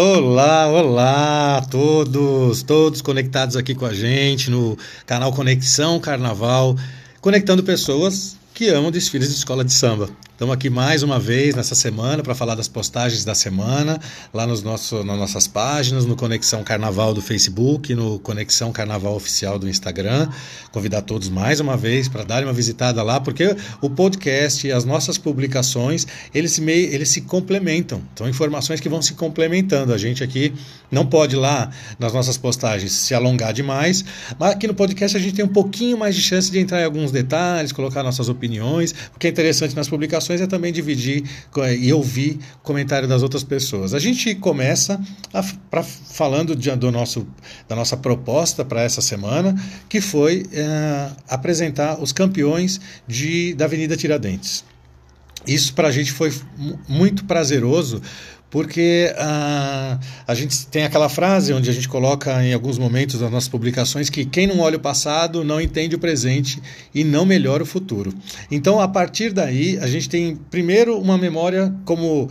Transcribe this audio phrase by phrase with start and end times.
[0.00, 6.76] Olá, olá a todos, todos conectados aqui com a gente no canal Conexão Carnaval,
[7.20, 10.08] conectando pessoas que amam desfiles de escola de samba.
[10.38, 13.98] Estamos aqui mais uma vez nessa semana para falar das postagens da semana,
[14.32, 19.58] lá nos nosso, nas nossas páginas, no Conexão Carnaval do Facebook, no Conexão Carnaval Oficial
[19.58, 20.28] do Instagram.
[20.70, 24.84] Convidar todos mais uma vez para darem uma visitada lá, porque o podcast e as
[24.84, 28.00] nossas publicações, eles meio, eles se complementam.
[28.14, 29.92] São informações que vão se complementando.
[29.92, 30.54] A gente aqui
[30.88, 34.04] não pode lá nas nossas postagens se alongar demais,
[34.38, 36.84] mas aqui no podcast a gente tem um pouquinho mais de chance de entrar em
[36.84, 41.24] alguns detalhes, colocar nossas opiniões, o que é interessante nas publicações é também dividir
[41.78, 43.94] e ouvir comentário das outras pessoas.
[43.94, 45.00] A gente começa
[45.32, 47.26] a, pra, falando de, do nosso,
[47.68, 49.54] da nossa proposta para essa semana,
[49.88, 54.64] que foi é, apresentar os campeões de, da Avenida Tiradentes.
[55.46, 56.32] Isso para a gente foi
[56.86, 58.02] muito prazeroso,
[58.50, 63.30] porque a, a gente tem aquela frase onde a gente coloca em alguns momentos das
[63.30, 66.60] nossas publicações que quem não olha o passado não entende o presente
[66.94, 68.12] e não melhora o futuro.
[68.50, 72.30] Então, a partir daí, a gente tem primeiro uma memória como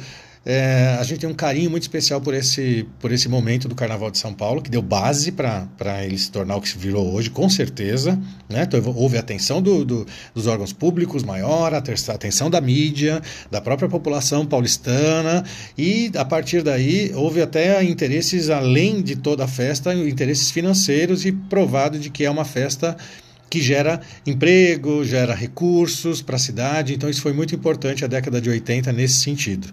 [0.50, 4.10] é, a gente tem um carinho muito especial por esse, por esse momento do Carnaval
[4.10, 5.68] de São Paulo, que deu base para
[6.06, 8.18] ele se tornar o que se virou hoje, com certeza.
[8.48, 8.64] Né?
[8.64, 13.90] Então, houve atenção do, do, dos órgãos públicos maior, a atenção da mídia, da própria
[13.90, 15.44] população paulistana,
[15.78, 21.34] e a partir daí houve até interesses além de toda a festa, interesses financeiros e
[21.34, 22.96] provado de que é uma festa
[23.50, 26.94] que gera emprego, gera recursos para a cidade.
[26.94, 29.68] Então, isso foi muito importante a década de 80 nesse sentido.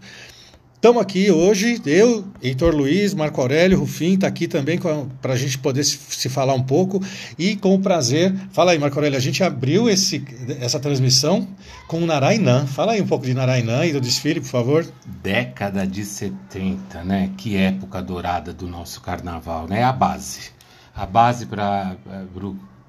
[0.84, 5.56] Estamos aqui hoje, eu, Heitor Luiz, Marco Aurélio, Rufim, está aqui também para a gente
[5.56, 7.02] poder se, se, falar um pouco
[7.38, 8.34] e com o prazer.
[8.52, 10.22] Fala aí, Marco Aurélio, a gente abriu esse,
[10.60, 11.48] essa transmissão
[11.88, 12.66] com o Narainã.
[12.66, 14.86] Fala aí um pouco de Narainã e do desfile, por favor.
[15.22, 17.30] Década de 70, né?
[17.38, 19.84] Que época dourada do nosso carnaval, né?
[19.84, 20.50] A base.
[20.94, 21.96] A base para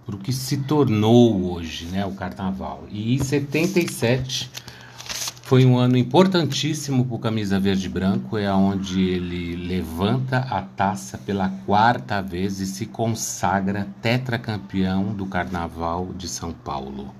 [0.05, 2.05] o que se tornou hoje, né?
[2.05, 2.84] O carnaval.
[2.91, 4.64] E em 77
[5.45, 10.59] foi um ano importantíssimo para o Camisa Verde e Branco, é onde ele levanta a
[10.63, 17.13] taça pela quarta vez e se consagra tetracampeão do Carnaval de São Paulo.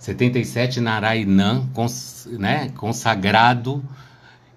[0.00, 3.84] 77 Narainã, cons, né, consagrado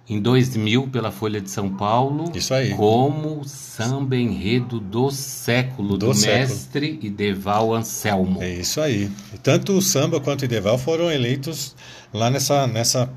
[0.10, 2.74] em 2000 pela Folha de São Paulo Isso aí.
[2.74, 6.48] como samba enredo do século do, do século.
[6.48, 8.42] mestre Ideval Anselmo.
[8.42, 9.12] É isso aí.
[9.44, 11.76] Tanto o samba quanto o Ideval foram eleitos
[12.14, 13.12] lá nessa, nessa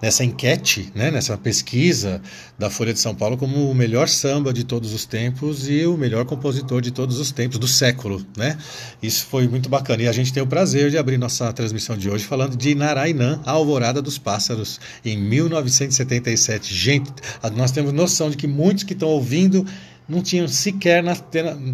[0.00, 2.20] nessa enquete, né, nessa pesquisa
[2.58, 5.96] da Folha de São Paulo como o melhor samba de todos os tempos e o
[5.96, 8.24] melhor compositor de todos os tempos, do século.
[8.36, 8.56] Né?
[9.02, 10.02] Isso foi muito bacana.
[10.02, 13.40] E a gente tem o prazer de abrir nossa transmissão de hoje falando de Narainã,
[13.44, 16.74] a Alvorada dos Pássaros, em 1977.
[16.74, 17.10] Gente,
[17.54, 19.66] nós temos noção de que muitos que estão ouvindo
[20.08, 21.16] não tinham sequer na,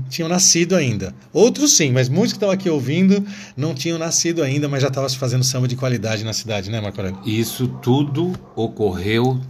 [0.09, 1.15] tinham nascido ainda.
[1.33, 3.25] Outros sim, mas muitos que estão aqui ouvindo
[3.57, 6.81] não tinham nascido ainda, mas já estavam se fazendo samba de qualidade na cidade, né,
[6.81, 7.21] Marco Aurélio?
[7.27, 9.41] Isso tudo ocorreu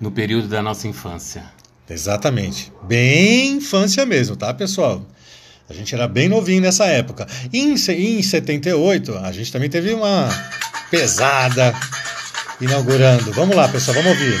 [0.00, 1.44] no período da nossa infância.
[1.88, 2.72] Exatamente.
[2.84, 5.04] Bem infância mesmo, tá, pessoal?
[5.68, 7.26] A gente era bem novinho nessa época.
[7.52, 10.28] Em, em 78, a gente também teve uma
[10.90, 11.74] pesada
[12.60, 13.32] inaugurando.
[13.32, 14.40] Vamos lá, pessoal, vamos ouvir.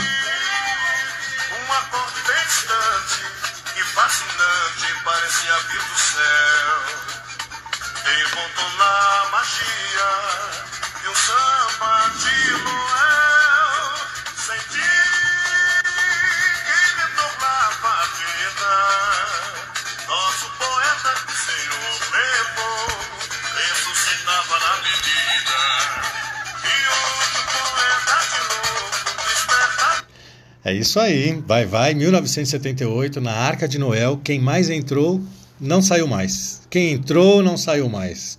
[30.62, 35.20] É isso aí, vai, vai, 1978, na Arca de Noel, quem mais entrou
[35.58, 36.60] não saiu mais.
[36.68, 38.38] Quem entrou não saiu mais.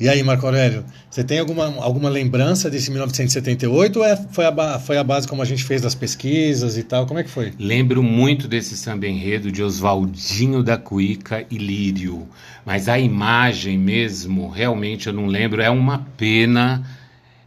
[0.00, 4.78] E aí, Marco Aurélio, você tem alguma, alguma lembrança desse 1978 ou é, foi, a,
[4.78, 7.06] foi a base como a gente fez das pesquisas e tal?
[7.06, 7.52] Como é que foi?
[7.58, 12.26] Lembro muito desse samba enredo de Oswaldinho da Cuíca e Lírio,
[12.64, 16.84] mas a imagem mesmo, realmente eu não lembro, é uma pena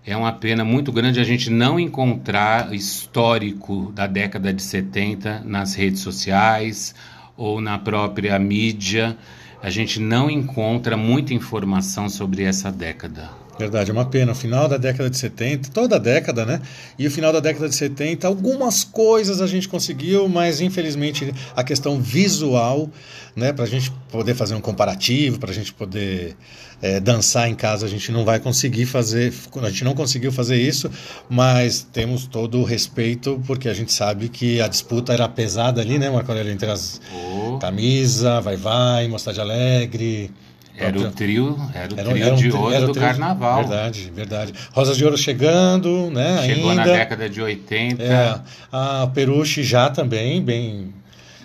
[0.07, 5.75] é uma pena muito grande a gente não encontrar histórico da década de 70 nas
[5.75, 6.95] redes sociais
[7.35, 9.17] ou na própria mídia.
[9.61, 13.46] A gente não encontra muita informação sobre essa década.
[13.57, 14.31] Verdade, é uma pena.
[14.31, 16.61] O final da década de 70, toda a década, né?
[16.97, 21.63] E o final da década de 70, algumas coisas a gente conseguiu, mas infelizmente a
[21.63, 22.89] questão visual,
[23.35, 23.51] né?
[23.51, 26.35] Para a gente poder fazer um comparativo, para a gente poder
[26.81, 30.57] é, dançar em casa, a gente não vai conseguir fazer, a gente não conseguiu fazer
[30.57, 30.89] isso,
[31.27, 35.97] mas temos todo o respeito, porque a gente sabe que a disputa era pesada ali,
[35.97, 37.57] né, Marco Aurélio, entre as oh.
[37.57, 40.31] camisa, vai vai, Mocidade Alegre.
[40.79, 43.59] Era o trio, era o era, trio era um, de ouro do trio, carnaval.
[43.61, 44.53] Verdade, verdade.
[44.71, 46.43] Rosas de Ouro chegando, né?
[46.45, 46.85] Chegou ainda.
[46.85, 48.03] na década de 80.
[48.03, 48.39] É,
[48.71, 50.93] a Peruche já também, bem.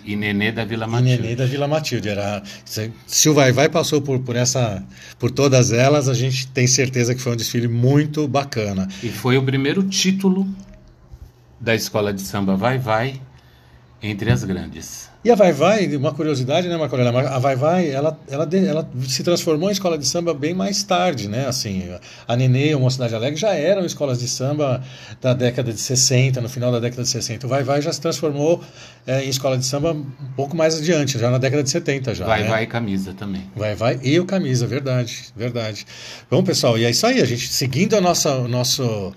[0.05, 1.13] E Nenê da Vila Matilde.
[1.13, 2.09] E Nenê da Vila Matilde.
[2.09, 2.43] Era,
[3.07, 4.83] se o Vai Vai passou por, por, essa,
[5.17, 8.87] por todas elas, a gente tem certeza que foi um desfile muito bacana.
[9.01, 10.47] E foi o primeiro título
[11.59, 13.19] da escola de samba Vai Vai
[14.01, 15.09] entre as grandes.
[15.23, 19.23] E a Vai Vai, uma curiosidade, né, Marco A Vai Vai, ela, ela, ela se
[19.23, 21.47] transformou em escola de samba bem mais tarde, né?
[21.47, 21.89] Assim,
[22.27, 24.83] a Nenê e a Mocidade Alegre já eram escolas de samba
[25.21, 27.45] da década de 60, no final da década de 60.
[27.45, 28.61] O Vai Vai já se transformou
[29.07, 30.05] é, em escola de samba um
[30.35, 32.25] pouco mais adiante, já na década de 70 já.
[32.25, 32.49] Vai né?
[32.49, 33.49] Vai e Camisa também.
[33.55, 35.85] Vai Vai e o Camisa, verdade, verdade.
[36.29, 39.13] Bom, pessoal, e é isso aí, a gente seguindo a nossa, o nosso,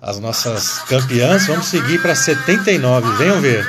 [0.00, 3.66] as nossas campeãs, vamos seguir para 79, venham ver.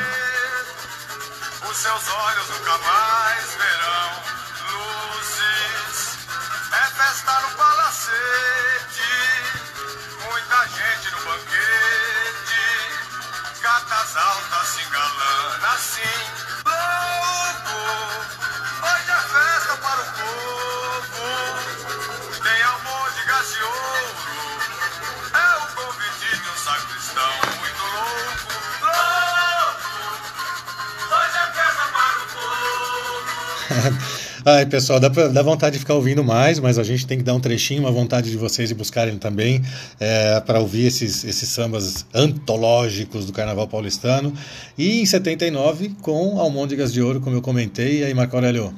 [34.47, 37.23] Ai, pessoal, dá, pra, dá vontade de ficar ouvindo mais, mas a gente tem que
[37.23, 39.59] dar um trechinho, uma vontade de vocês de buscarem também
[39.99, 44.31] é, para ouvir esses, esses sambas antológicos do Carnaval Paulistano.
[44.77, 48.01] E em 79, com Almôndegas de Ouro, como eu comentei.
[48.01, 48.71] E aí, Marco Aurélio?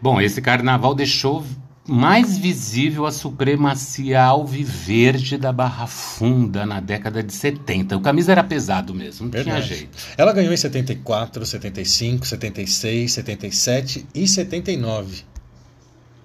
[0.00, 1.44] Bom, esse carnaval deixou
[1.86, 7.96] mais visível a supremacia alviverde da Barra Funda na década de 70.
[7.96, 9.66] O camisa era pesado mesmo, não Verdade.
[9.66, 9.98] tinha jeito.
[10.16, 15.24] Ela ganhou em 74, 75, 76, 77 e 79.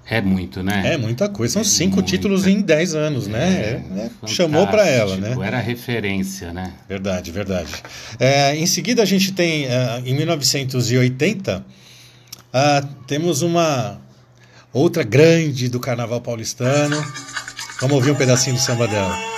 [0.09, 0.93] É muito, né?
[0.93, 1.53] É muita coisa.
[1.53, 2.09] São é cinco muita.
[2.09, 3.81] títulos em dez anos, né?
[3.97, 5.35] É, é, chamou para ela, né?
[5.43, 6.71] Era referência, né?
[6.87, 7.71] Verdade, verdade.
[8.17, 9.69] É, em seguida, a gente tem, uh,
[10.05, 11.63] em 1980, uh,
[12.53, 13.99] ah, temos uma
[14.77, 16.95] outra grande do carnaval paulistano.
[17.81, 19.36] Vamos ouvir um pedacinho do samba dela.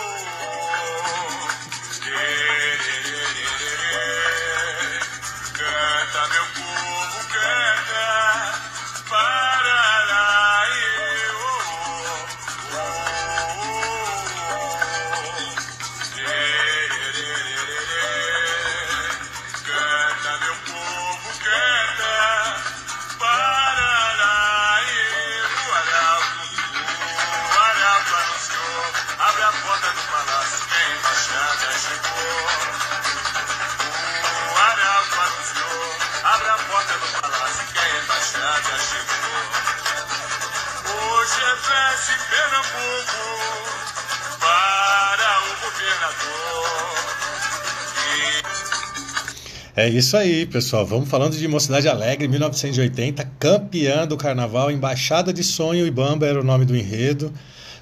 [49.79, 50.85] É isso aí, pessoal.
[50.85, 56.37] Vamos falando de Mocidade Alegre, 1980, campeã do carnaval, Embaixada de Sonho e Bamba era
[56.37, 57.33] o nome do enredo.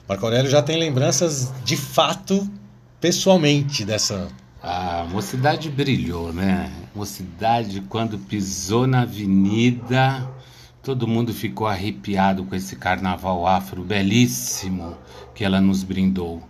[0.08, 2.48] Marco Aurélio já tem lembranças de fato,
[3.02, 4.28] pessoalmente, dessa.
[4.62, 6.72] A mocidade brilhou, né?
[6.94, 10.30] Mocidade, quando pisou na avenida,
[10.84, 14.96] todo mundo ficou arrepiado com esse carnaval afro belíssimo
[15.34, 16.48] que ela nos brindou.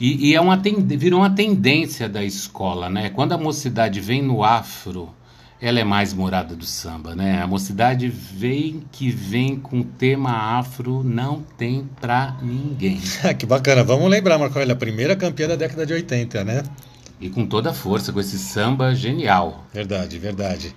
[0.00, 3.10] E, e é uma virou uma tendência da escola, né?
[3.10, 5.14] Quando a mocidade vem no afro,
[5.60, 7.42] ela é mais morada do samba, né?
[7.42, 12.98] A mocidade vem que vem com tema afro, não tem pra ninguém.
[13.38, 13.84] que bacana.
[13.84, 16.62] Vamos lembrar, Marco Aurélio, a primeira campeã da década de 80, né?
[17.20, 19.66] E com toda a força, com esse samba genial.
[19.74, 20.74] Verdade, verdade.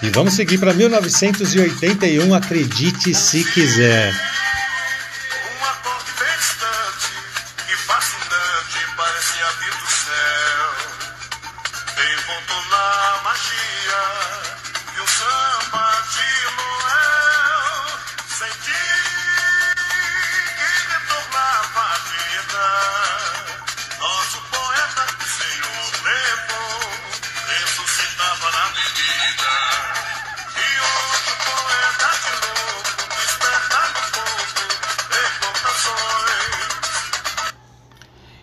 [0.00, 4.12] E vamos seguir para 1981, acredite se quiser.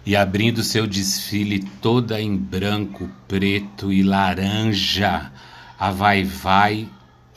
[0.10, 5.32] E abrindo seu desfile toda em branco, preto e laranja,
[5.78, 6.89] a Vai Vai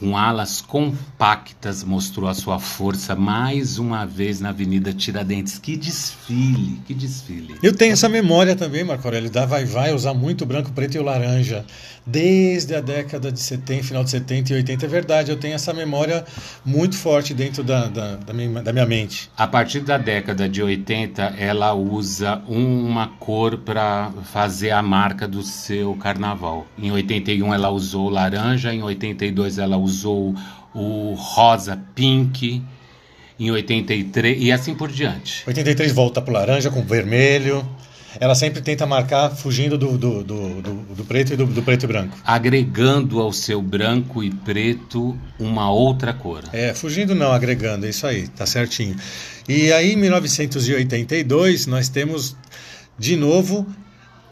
[0.02, 5.60] com alas compactas, mostrou a sua força mais uma vez na Avenida Tiradentes.
[5.60, 7.54] Que desfile, que desfile.
[7.62, 10.98] Eu tenho essa memória também, Marco Aurélio, da Vai Vai usar muito branco, preto e
[10.98, 11.64] o laranja.
[12.04, 15.30] Desde a década de 70, final de 70 e 80, é verdade.
[15.30, 16.24] Eu tenho essa memória
[16.64, 19.30] muito forte dentro da, da, da, minha, da minha mente.
[19.38, 25.44] A partir da década de 80, ela usa uma cor para fazer a marca do
[25.44, 26.66] seu carnaval.
[26.76, 30.34] Em 81, ela usou laranja, em 82, ela usou usou
[30.74, 32.62] o rosa pink
[33.38, 35.42] em 83 e assim por diante.
[35.46, 37.66] 83 volta para o laranja com vermelho.
[38.20, 41.84] Ela sempre tenta marcar fugindo do, do, do, do, do preto e do, do, preto
[41.84, 42.16] e branco.
[42.24, 46.44] Agregando ao seu branco e preto uma outra cor.
[46.52, 48.96] É, fugindo não, agregando, é isso aí, tá certinho.
[49.48, 52.36] E aí em 1982 nós temos
[52.98, 53.66] de novo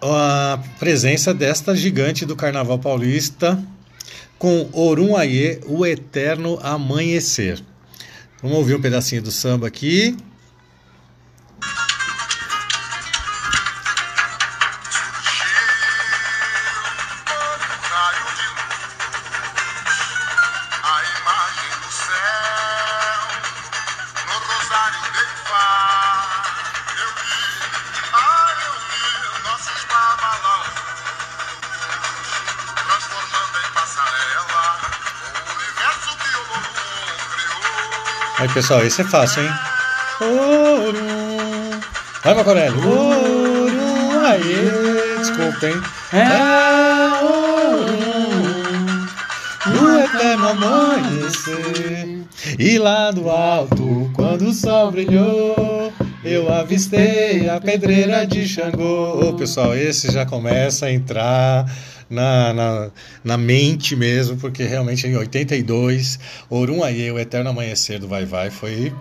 [0.02, 3.58] a presença desta gigante do Carnaval Paulista,
[4.40, 7.60] com Orum Aie, o Eterno Amanhecer.
[8.42, 10.16] Vamos ouvir um pedacinho do samba aqui.
[38.40, 39.50] Aí, pessoal, esse é fácil, hein?
[40.22, 40.98] Ouro.
[42.24, 42.86] Vai, Macorelli.
[42.86, 44.26] Ouro.
[44.26, 45.74] Aí, desculpa, hein?
[46.14, 47.92] É ouro.
[49.66, 52.22] No eterno amanhecer.
[52.58, 55.92] E lá do alto, quando o sol brilhou,
[56.24, 59.20] eu avistei a pedreira de Xangô.
[59.20, 61.66] Ô, pessoal, esse já começa a entrar
[62.10, 62.90] na, na,
[63.22, 66.18] na mente mesmo, porque realmente em 82,
[66.50, 68.92] Orum Aie, o Eterno Amanhecer do Vai Vai, foi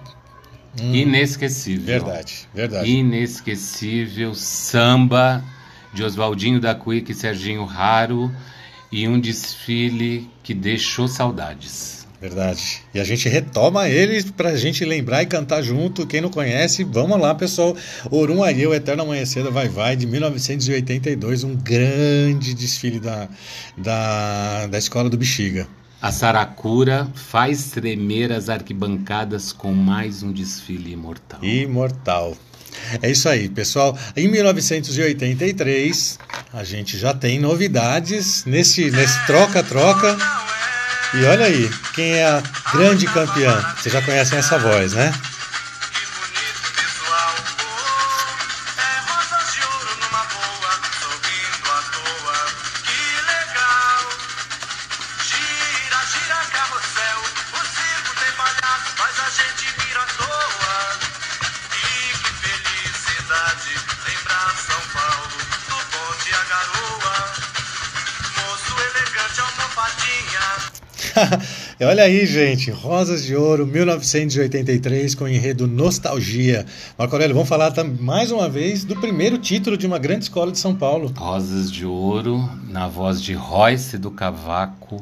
[0.79, 1.85] hum, inesquecível.
[1.85, 2.89] Verdade, verdade.
[2.89, 5.43] Inesquecível samba
[5.91, 8.31] de Oswaldinho da Cuica e Serginho Raro
[8.91, 11.98] e um desfile que deixou saudades.
[12.21, 12.81] Verdade.
[12.93, 16.05] E a gente retoma ele para a gente lembrar e cantar junto.
[16.05, 17.75] Quem não conhece, vamos lá, pessoal.
[18.11, 23.29] Orum Arie, o Eterno Amanhecer da Vai Vai, de 1982, um grande desfile da,
[23.77, 25.65] da, da Escola do Bexiga.
[26.01, 31.43] A Saracura faz tremer as arquibancadas com mais um desfile imortal.
[31.43, 32.37] Imortal.
[33.01, 33.97] É isso aí, pessoal.
[34.15, 36.19] Em 1983,
[36.53, 38.89] a gente já tem novidades nesse
[39.25, 40.13] troca-troca.
[40.13, 40.48] Nesse
[41.13, 43.59] e olha aí, quem é a grande campeã?
[43.77, 45.11] Vocês já conhecem essa voz, né?
[71.81, 76.65] Olha aí, gente, Rosas de Ouro, 1983, com enredo Nostalgia.
[76.97, 80.59] Marco Aurélio, vamos falar mais uma vez do primeiro título de uma grande escola de
[80.59, 81.11] São Paulo.
[81.15, 85.01] Rosas de Ouro, na voz de Royce do Cavaco,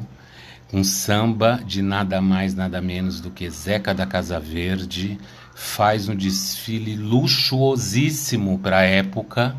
[0.73, 5.17] um samba de nada mais, nada menos do que Zeca da Casa Verde,
[5.53, 9.55] faz um desfile luxuosíssimo para a época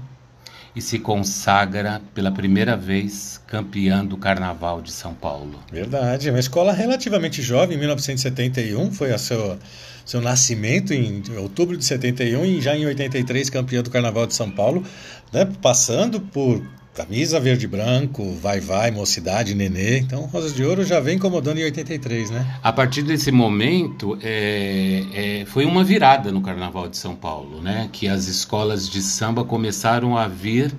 [0.79, 5.59] e se consagra pela primeira vez campeã do Carnaval de São Paulo.
[5.73, 9.59] Verdade, uma escola relativamente jovem, em 1971 foi a seu,
[10.05, 14.49] seu nascimento, em outubro de 71, e já em 83 campeã do Carnaval de São
[14.53, 14.85] Paulo,
[15.33, 16.63] né, passando por
[16.99, 20.01] Camisa verde branco, vai vai, mocidade, nenê.
[20.01, 22.59] Então, Rosas de Ouro já vem incomodando em 83, né?
[22.61, 27.89] A partir desse momento, é, é, foi uma virada no Carnaval de São Paulo, né?
[27.93, 30.75] Que as escolas de samba começaram a vir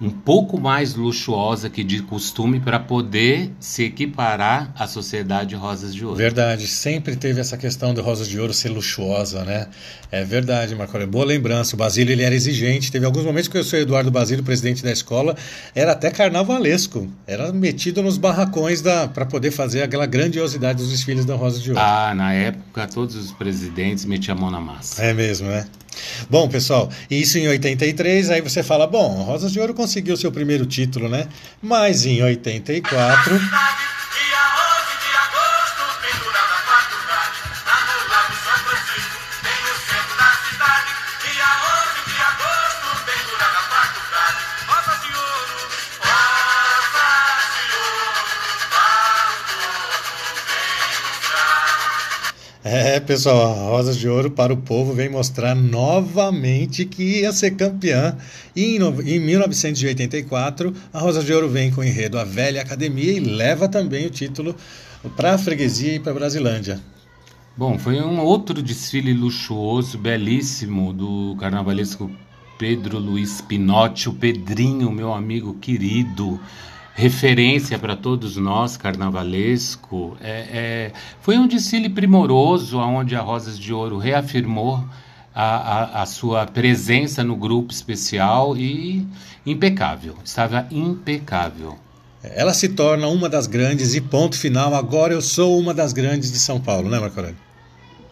[0.00, 6.04] um pouco mais luxuosa que de costume para poder se equiparar à sociedade Rosas de
[6.04, 6.16] Ouro.
[6.16, 9.66] Verdade, sempre teve essa questão de Rosas de Ouro ser luxuosa, né?
[10.10, 11.12] É verdade, Marco Aurélio.
[11.12, 11.74] Boa lembrança.
[11.74, 12.90] O Basílio ele era exigente.
[12.90, 15.36] Teve alguns momentos que eu sou Eduardo Basílio, presidente da escola,
[15.74, 17.06] era até carnavalesco.
[17.26, 21.70] Era metido nos barracões da para poder fazer aquela grandiosidade dos desfiles da Rosas de
[21.70, 21.82] Ouro.
[21.82, 25.02] Ah, na época todos os presidentes metiam a mão na massa.
[25.02, 25.66] É mesmo, né?
[26.28, 30.64] Bom, pessoal, isso em 83, aí você fala, bom, Rosas de Ouro conseguiu seu primeiro
[30.66, 31.26] título, né?
[31.60, 33.40] Mas em 84.
[52.72, 57.56] É, pessoal, a Rosas de Ouro para o Povo vem mostrar novamente que ia ser
[57.56, 58.16] campeã.
[58.54, 63.18] E em 1984, a Rosas de Ouro vem com o enredo A Velha Academia e
[63.18, 64.54] leva também o título
[65.16, 66.80] para a freguesia e para a Brasilândia.
[67.56, 72.08] Bom, foi um outro desfile luxuoso, belíssimo, do carnavalesco
[72.56, 76.38] Pedro Luiz Pinotti, o Pedrinho, meu amigo querido
[77.00, 80.18] referência para todos nós, carnavalesco.
[80.20, 80.92] É, é,
[81.22, 84.84] foi um desfile primoroso, onde a Rosas de Ouro reafirmou
[85.34, 89.06] a, a, a, sua presença no grupo especial e
[89.46, 91.78] impecável, estava impecável.
[92.22, 96.30] Ela se torna uma das grandes e ponto final, agora eu sou uma das grandes
[96.30, 97.38] de São Paulo, né, Marco Aurélio?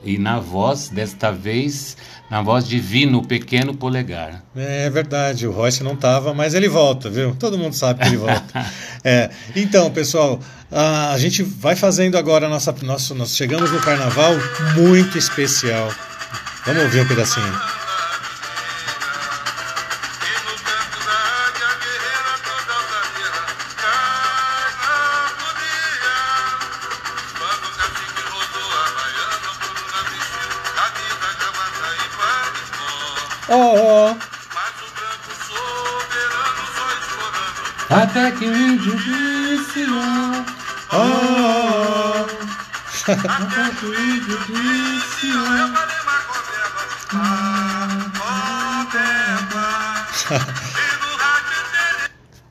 [0.02, 1.96] E na voz, desta vez,
[2.30, 4.42] na voz de Vino, o pequeno polegar.
[4.54, 7.34] É verdade, o Royce não estava, mas ele volta, viu?
[7.34, 8.66] Todo mundo sabe que ele volta.
[9.02, 10.38] é, então, pessoal,
[10.70, 14.34] a, a, gente vai fazendo agora nossa, nosso, nós chegamos no carnaval
[14.76, 15.90] muito especial.
[16.66, 17.87] Vamos ouvir um pedacinho.
[33.50, 34.16] Oh, oh.
[37.90, 40.44] Até que o índio disse oh,
[40.92, 42.26] oh, oh.
[43.10, 45.32] Até que o índio disse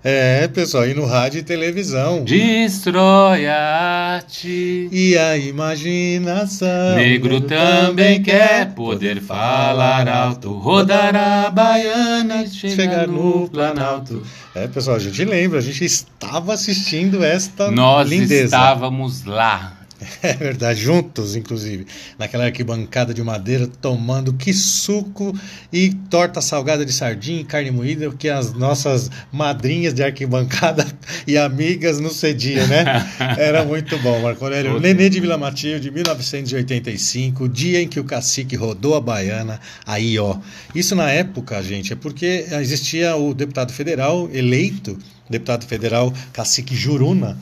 [0.10, 2.24] É, pessoal, e no rádio e televisão.
[2.24, 6.96] Destrói a arte e a imaginação.
[6.96, 14.24] Negro também quer poder falar alto, rodar a baiana e chegar, chegar no Planalto.
[14.56, 18.46] É, pessoal, a gente lembra, a gente estava assistindo esta Nós lindeza.
[18.46, 19.77] estávamos lá.
[20.22, 21.86] É verdade, juntos, inclusive,
[22.18, 25.38] naquela arquibancada de madeira, tomando que suco
[25.72, 30.86] e torta salgada de sardinha e carne moída, que as nossas madrinhas de arquibancada
[31.26, 32.86] e amigas nos cediam, né?
[33.38, 34.80] Era muito bom, Marco Aurélio.
[34.80, 40.18] Nenê de Vila Matilde, 1985, o dia em que o cacique rodou a baiana, aí,
[40.20, 40.38] ó.
[40.76, 44.98] Isso na época, gente, é porque existia o deputado federal eleito,
[45.30, 47.38] deputado federal cacique Juruna,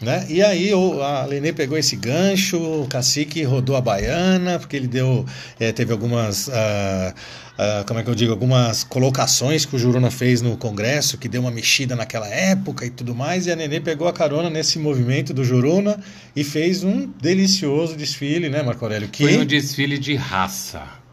[0.00, 0.26] né?
[0.28, 4.86] E aí o, a Lenê pegou esse gancho, o cacique rodou a baiana, porque ele
[4.86, 5.24] deu.
[5.58, 6.48] É, teve algumas.
[6.48, 8.32] Uh, uh, como é que eu digo?
[8.32, 12.90] Algumas colocações que o Juruna fez no Congresso, que deu uma mexida naquela época e
[12.90, 13.46] tudo mais.
[13.46, 15.98] E a Nenê pegou a carona nesse movimento do Juruna
[16.34, 19.08] e fez um delicioso desfile, né, Marco Aurélio?
[19.08, 19.22] Que...
[19.22, 21.05] Foi um desfile de raça.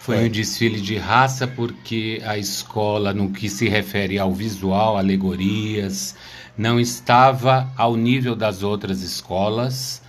[0.00, 6.16] Foi um desfile de raça porque a escola, no que se refere ao visual, alegorias,
[6.56, 10.00] não estava ao nível das outras escolas,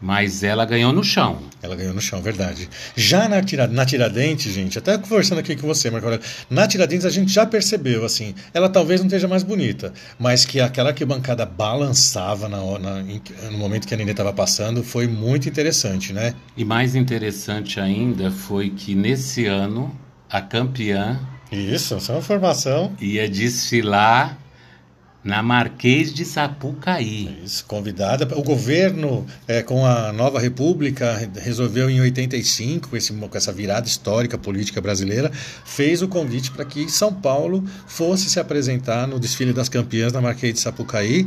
[0.00, 1.38] mas ela ganhou no chão.
[1.62, 2.68] Ela ganhou no chão, verdade.
[2.94, 7.06] Já na, tira, na Tiradentes, gente, até conversando aqui com você, Marco Aurélio, na Tiradentes
[7.06, 11.46] a gente já percebeu, assim, ela talvez não esteja mais bonita, mas que aquela arquibancada
[11.46, 13.02] balançava na, na,
[13.50, 16.34] no momento que a Nenê estava passando foi muito interessante, né?
[16.56, 19.94] E mais interessante ainda foi que nesse ano
[20.28, 21.18] a campeã.
[21.50, 22.92] Isso, essa é uma formação.
[23.00, 24.36] Ia desfilar
[25.26, 27.36] na Marquês de Sapucaí.
[27.44, 28.28] Isso, convidada.
[28.38, 33.88] O governo, é, com a nova república, resolveu em 85, com, esse, com essa virada
[33.88, 35.32] histórica política brasileira,
[35.64, 40.20] fez o convite para que São Paulo fosse se apresentar no desfile das campeãs na
[40.20, 41.26] Marquês de Sapucaí.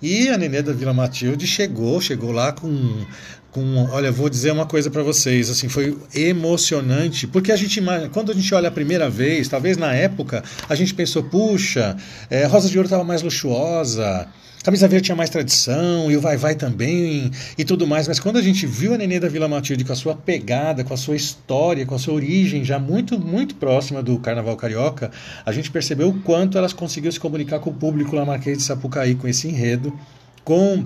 [0.00, 3.04] E a Nenê da Vila Matilde chegou, chegou lá com
[3.50, 7.82] com, olha, vou dizer uma coisa para vocês, assim, foi emocionante, porque a gente,
[8.12, 11.96] quando a gente olha a primeira vez, talvez na época, a gente pensou, puxa,
[12.28, 14.28] é, Rosa de Ouro estava mais luxuosa,
[14.62, 18.36] Camisa Verde tinha mais tradição, e o Vai Vai também, e tudo mais, mas quando
[18.36, 21.16] a gente viu a Nenê da Vila Matilde com a sua pegada, com a sua
[21.16, 25.10] história, com a sua origem já muito, muito próxima do Carnaval Carioca,
[25.46, 28.64] a gente percebeu o quanto elas conseguiu se comunicar com o público lá Marquês de
[28.64, 29.98] Sapucaí, com esse enredo,
[30.44, 30.84] com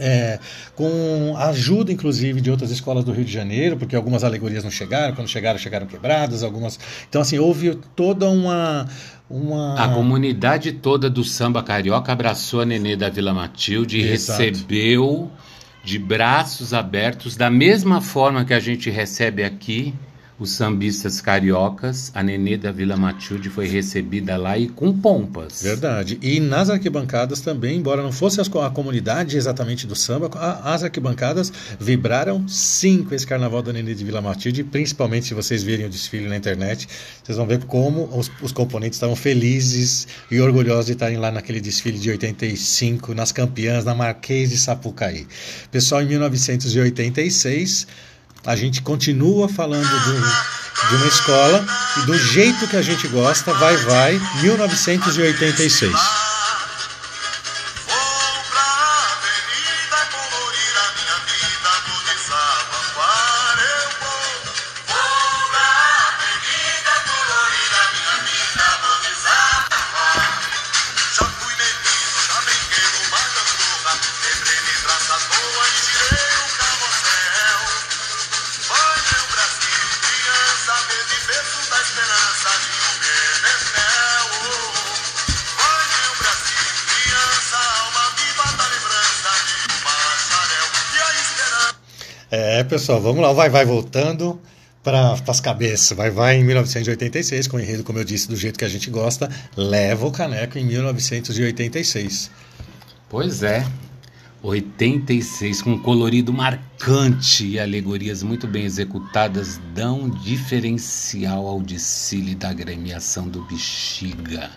[0.00, 0.38] é,
[0.74, 4.70] com a ajuda, inclusive, de outras escolas do Rio de Janeiro, porque algumas alegorias não
[4.70, 6.78] chegaram, quando chegaram, chegaram quebradas, algumas.
[7.08, 8.88] Então, assim, houve toda uma.
[9.28, 9.74] uma...
[9.78, 14.42] A comunidade toda do samba carioca abraçou a Nenê da Vila Matilde e Exato.
[14.42, 15.30] recebeu
[15.84, 19.94] de braços abertos, da mesma forma que a gente recebe aqui
[20.40, 25.62] os sambistas cariocas, a Nenê da Vila Matilde foi recebida lá e com pompas.
[25.62, 26.18] Verdade.
[26.22, 30.30] E nas arquibancadas também, embora não fosse a comunidade exatamente do samba,
[30.64, 35.62] as arquibancadas vibraram sim com esse carnaval da Nenê de Vila Matilde, principalmente se vocês
[35.62, 36.88] virem o desfile na internet,
[37.22, 41.60] vocês vão ver como os, os componentes estavam felizes e orgulhosos de estarem lá naquele
[41.60, 45.26] desfile de 85, nas campeãs, na Marquês de Sapucaí.
[45.70, 47.86] Pessoal, em 1986
[48.46, 51.64] a gente continua falando do, de uma escola
[51.98, 56.19] e do jeito que a gente gosta, vai, vai, 1986.
[92.70, 94.40] Pessoal, vamos lá, vai, vai voltando
[94.82, 95.96] para as cabeças.
[95.96, 98.88] Vai, vai em 1986, com o enredo, como eu disse, do jeito que a gente
[98.88, 102.30] gosta, leva o caneco em 1986.
[103.08, 103.66] Pois é,
[104.42, 113.28] 86, com colorido marcante e alegorias muito bem executadas, dão diferencial ao desfile da agremiação
[113.28, 114.50] do Bexiga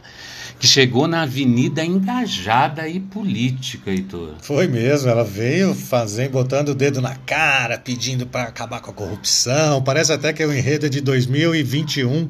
[0.63, 4.35] que chegou na avenida engajada e política, Heitor.
[4.41, 8.93] Foi mesmo, ela veio fazendo, botando o dedo na cara, pedindo para acabar com a
[8.93, 9.81] corrupção.
[9.81, 12.29] Parece até que é o enredo de 2021.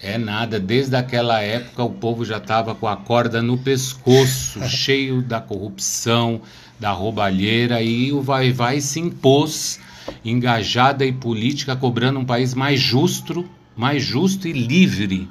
[0.00, 5.20] É nada, desde aquela época o povo já estava com a corda no pescoço, cheio
[5.20, 6.42] da corrupção,
[6.78, 9.80] da roubalheira, e o Vai Vai se impôs,
[10.24, 13.44] engajada e política, cobrando um país mais justo,
[13.76, 15.28] mais justo e livre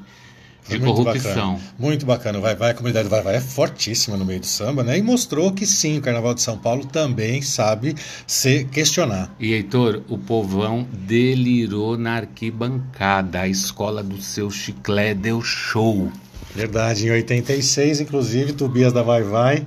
[0.67, 1.53] de muito corrupção.
[1.53, 1.73] Bacana.
[1.77, 2.39] Muito bacana.
[2.39, 4.97] Vai Vai, a comunidade Vai Vai é fortíssima no meio do samba, né?
[4.97, 9.33] E mostrou que sim, o Carnaval de São Paulo também sabe se questionar.
[9.39, 13.41] E Heitor, o povão delirou na arquibancada.
[13.41, 16.11] A escola do seu chiclé deu show.
[16.55, 19.65] Verdade, em 86, inclusive, Tobias da Vai Vai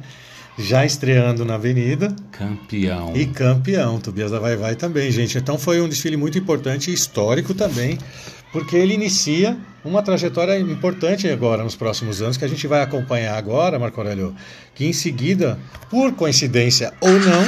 [0.59, 2.15] já estreando na Avenida.
[2.33, 3.13] Campeão.
[3.15, 5.37] E campeão, Tobias da Vai Vai também, gente.
[5.39, 7.99] Então foi um desfile muito importante e histórico também
[8.57, 13.37] porque ele inicia uma trajetória importante agora nos próximos anos que a gente vai acompanhar
[13.37, 14.35] agora, Marco Aurélio,
[14.75, 15.59] que em seguida,
[15.91, 17.45] por coincidência ou não,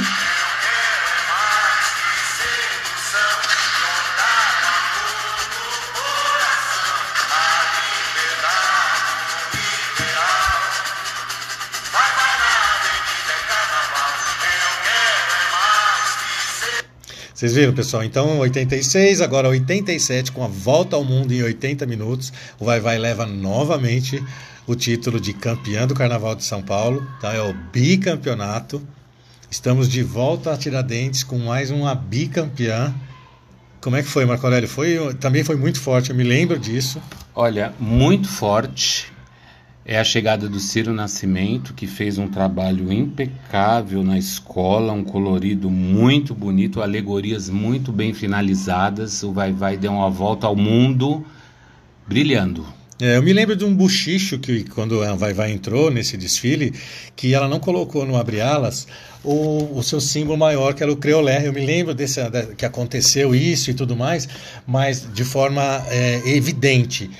[17.38, 18.02] Vocês viram, pessoal?
[18.02, 22.98] Então, 86, agora 87, com a volta ao mundo em 80 minutos, o Vai Vai
[22.98, 24.20] leva novamente
[24.66, 27.06] o título de campeão do Carnaval de São Paulo.
[27.20, 27.32] Tá?
[27.32, 28.82] É o bicampeonato.
[29.48, 32.92] Estamos de volta a Tiradentes com mais uma bicampeã.
[33.80, 34.68] Como é que foi, Marco Aurélio?
[34.68, 37.00] Foi, também foi muito forte, eu me lembro disso.
[37.36, 39.12] Olha, muito forte
[39.88, 45.70] é a chegada do Ciro Nascimento, que fez um trabalho impecável na escola, um colorido
[45.70, 49.22] muito bonito, alegorias muito bem finalizadas.
[49.22, 51.24] O Vai Vai deu uma volta ao mundo
[52.06, 52.66] brilhando.
[53.00, 56.74] É, eu me lembro de um buchicho que, quando a Vai Vai entrou nesse desfile,
[57.16, 58.86] que ela não colocou no abre-alas
[59.24, 61.46] o, o seu símbolo maior, que era o creolé.
[61.46, 62.20] Eu me lembro desse,
[62.58, 64.28] que aconteceu isso e tudo mais,
[64.66, 67.10] mas de forma é, evidente.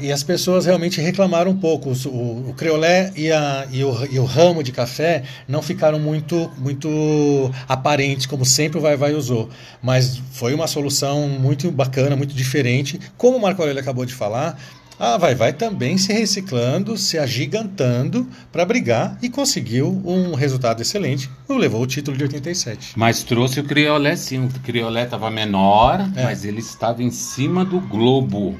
[0.00, 1.90] E as pessoas realmente reclamaram um pouco.
[2.06, 6.50] O, o creolé e, a, e, o, e o ramo de café não ficaram muito,
[6.58, 9.50] muito aparentes, como sempre o Vai Vai usou.
[9.82, 13.00] Mas foi uma solução muito bacana, muito diferente.
[13.16, 14.58] Como o Marco Aurélio acabou de falar,
[14.98, 21.28] a Vai Vai também se reciclando, se agigantando para brigar e conseguiu um resultado excelente.
[21.48, 22.92] Levou o título de 87.
[22.96, 24.44] Mas trouxe o Criolé sim.
[24.44, 26.22] O Criolé estava menor, é.
[26.22, 28.56] mas ele estava em cima do globo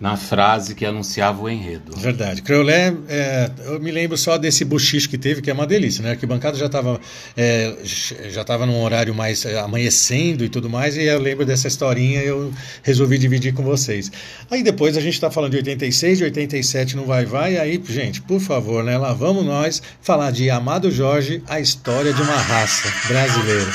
[0.00, 1.94] na frase que anunciava o enredo.
[1.94, 2.40] Verdade.
[2.40, 6.08] Creolé, é, eu me lembro só desse bochicho que teve, que é uma delícia, né?
[6.08, 6.98] A arquibancada já estava
[7.36, 12.22] é, já num horário mais é, amanhecendo e tudo mais, e eu lembro dessa historinha
[12.22, 12.50] eu
[12.82, 14.10] resolvi dividir com vocês.
[14.50, 18.22] Aí depois a gente está falando de 86, de 87 no Vai Vai, aí, gente,
[18.22, 18.96] por favor, né?
[18.96, 23.70] Lá vamos nós falar de Amado Jorge, a história de uma raça brasileira.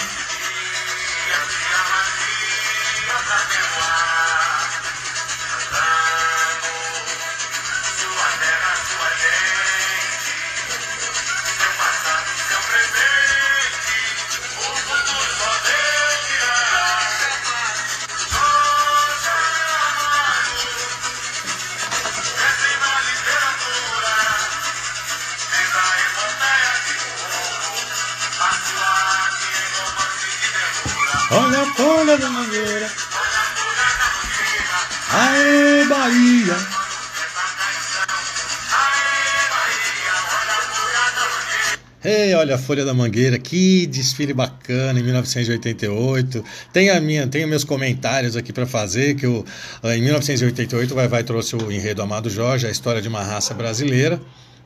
[42.45, 46.45] Olha a Folha da Mangueira, que desfile bacana em 1988.
[46.71, 49.43] Tem a minha, tenho meus comentários aqui para fazer que eu,
[49.83, 53.53] em 1988 o Vai Vai trouxe o enredo Amado Jorge, a história de uma raça
[53.53, 54.21] brasileira.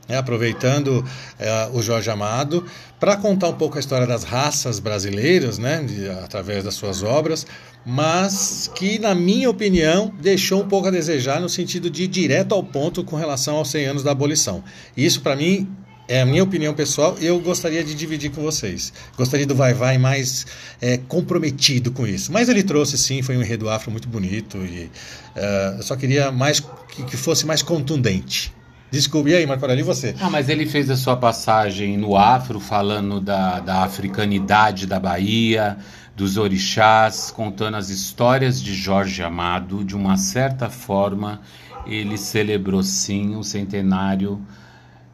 [0.08, 1.04] Né, aproveitando
[1.38, 2.64] é, o Jorge Amado
[2.98, 7.46] para contar um pouco a história das raças brasileiras, né, de, através das suas obras,
[7.86, 12.56] mas que, na minha opinião, deixou um pouco a desejar no sentido de ir direto
[12.56, 14.64] ao ponto com relação aos 100 anos da abolição.
[14.96, 15.68] Isso, para mim,
[16.10, 18.92] é a minha opinião pessoal e eu gostaria de dividir com vocês.
[19.16, 20.44] Gostaria do Vai Vai mais
[20.80, 22.32] é, comprometido com isso.
[22.32, 24.90] Mas ele trouxe sim, foi um enredo afro muito bonito e
[25.36, 28.52] uh, eu só queria mais que, que fosse mais contundente.
[28.90, 30.16] Desculpe, e aí, Marco Aurélio, e você?
[30.20, 35.78] Ah, mas ele fez a sua passagem no Afro, falando da, da africanidade da Bahia,
[36.16, 39.84] dos orixás, contando as histórias de Jorge Amado.
[39.84, 41.40] De uma certa forma,
[41.86, 44.44] ele celebrou sim o centenário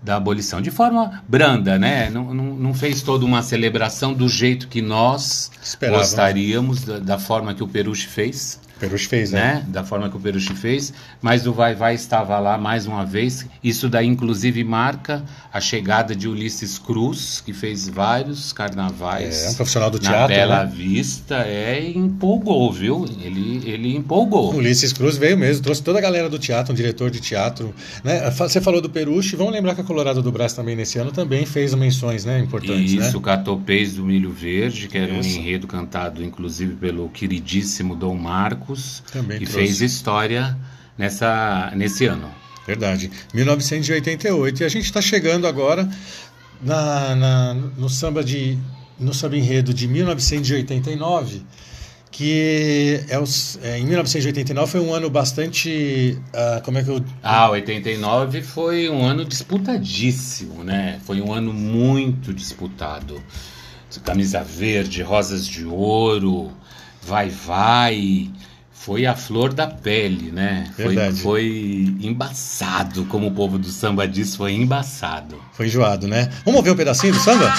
[0.07, 2.09] da abolição, de forma branda, né?
[2.11, 5.51] Não, não, não fez toda uma celebração do jeito que nós
[5.91, 8.61] gostaríamos, da, da forma que o Peruche fez.
[8.79, 9.55] Peruche fez, né?
[9.55, 9.65] né?
[9.69, 13.47] Da forma que o Peruche fez, mas o Vai Vai estava lá mais uma vez.
[13.65, 19.45] Isso daí, inclusive, marca a chegada de Ulisses Cruz, que fez vários carnavais.
[19.45, 20.21] É, um profissional do teatro.
[20.21, 20.73] Na Bela né?
[20.75, 23.07] Vista, é, empolgou, viu?
[23.23, 24.55] Ele, ele empolgou.
[24.55, 27.75] Ulisses Cruz veio mesmo, trouxe toda a galera do teatro, um diretor de teatro.
[28.05, 28.31] Né?
[28.31, 31.47] Você falou do Peruche, vamos lembrar que a Colorado do Brás também nesse ano também
[31.47, 32.93] fez menções né, importantes.
[32.93, 33.17] Isso, né?
[33.17, 35.29] o Catopês do Milho Verde, que era Isso.
[35.29, 39.67] um enredo cantado, inclusive, pelo queridíssimo Dom Marco Marcos, Também que trouxe.
[39.67, 40.57] fez história
[40.99, 42.31] nessa, nesse ano.
[42.67, 43.11] Verdade.
[43.33, 44.63] 1988.
[44.63, 45.89] E a gente está chegando agora
[46.61, 48.59] na, na, no samba de
[48.99, 51.43] no samba enredo de 1989,
[52.11, 57.05] que é, os, é, em 1989 foi um ano bastante uh, como é que eu
[57.23, 60.99] Ah, 89 foi um ano disputadíssimo, né?
[61.05, 63.23] Foi um ano muito disputado.
[64.03, 66.53] Camisa verde, rosas de ouro,
[67.03, 68.31] vai vai,
[68.87, 70.73] foi a flor da pele, né?
[70.77, 71.21] Verdade.
[71.21, 75.43] Foi, foi embaçado, como o povo do samba diz, foi embaçado.
[75.55, 76.31] Foi enjoado, né?
[76.45, 77.53] Vamos ver um pedacinho do samba?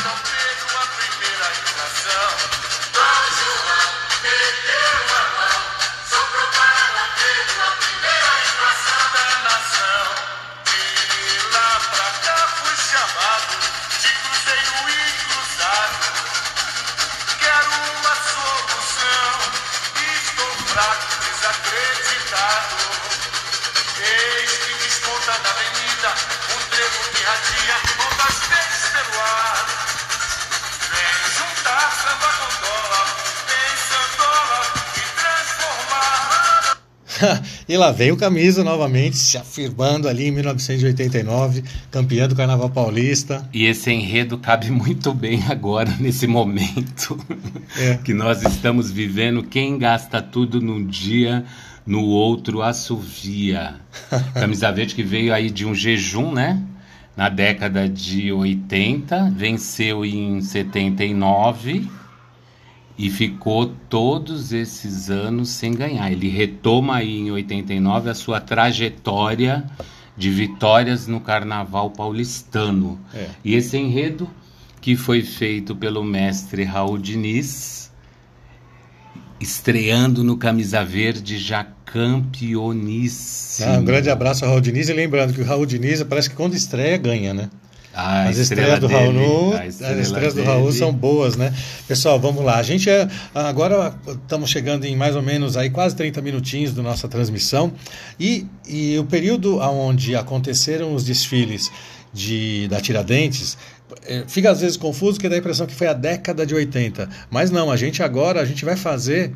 [37.68, 43.48] e lá vem o Camisa novamente, se afirmando ali em 1989, campeão do Carnaval Paulista.
[43.54, 47.20] E esse enredo cabe muito bem agora, nesse momento
[47.78, 47.96] é.
[48.04, 49.44] que nós estamos vivendo.
[49.44, 51.46] Quem gasta tudo num dia,
[51.86, 53.76] no outro assovia.
[54.34, 56.62] Camisa Verde que veio aí de um jejum, né?
[57.16, 61.97] Na década de 80, venceu em 79
[62.98, 66.12] e ficou todos esses anos sem ganhar.
[66.12, 69.66] Ele retoma aí em 89 a sua trajetória
[70.18, 73.00] de vitórias no Carnaval paulistano.
[73.14, 73.28] É.
[73.46, 74.28] E esse enredo
[74.82, 77.92] que foi feito pelo mestre Raul Diniz,
[79.40, 83.70] estreando no Camisa Verde já campeoníssimo.
[83.70, 86.36] Ah, um grande abraço ao Raul Diniz e lembrando que o Raul Diniz parece que
[86.36, 87.50] quando estreia ganha, né?
[88.00, 91.52] Ah, as estrelas do dele, Raul, as estrelas do Raul são boas, né?
[91.88, 92.58] Pessoal, vamos lá.
[92.58, 96.84] A gente é agora estamos chegando em mais ou menos aí quase 30 minutinhos da
[96.84, 97.74] nossa transmissão
[98.20, 101.72] e, e o período onde aconteceram os desfiles
[102.14, 103.58] de da Tiradentes
[104.06, 107.10] é, fica às vezes confuso porque dá a impressão que foi a década de 80,
[107.32, 107.72] mas não.
[107.72, 109.34] A gente agora a gente vai fazer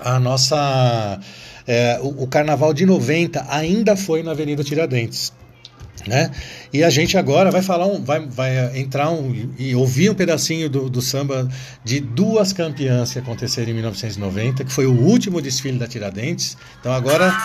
[0.00, 1.20] a nossa
[1.68, 5.32] é, o, o Carnaval de 90 ainda foi na Avenida Tiradentes.
[6.06, 6.30] Né?
[6.72, 10.68] E a gente agora vai falar um, vai, vai entrar um, e ouvir um pedacinho
[10.68, 11.48] do, do samba
[11.84, 16.56] de duas campeãs que aconteceram em 1990, que foi o último desfile da Tiradentes.
[16.80, 17.36] Então agora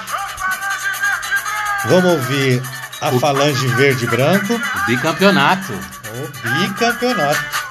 [1.87, 2.61] vamos ouvir
[3.01, 4.53] a o, Falange Verde e Branco.
[4.53, 5.73] O bicampeonato.
[5.73, 7.64] O bicampeonato.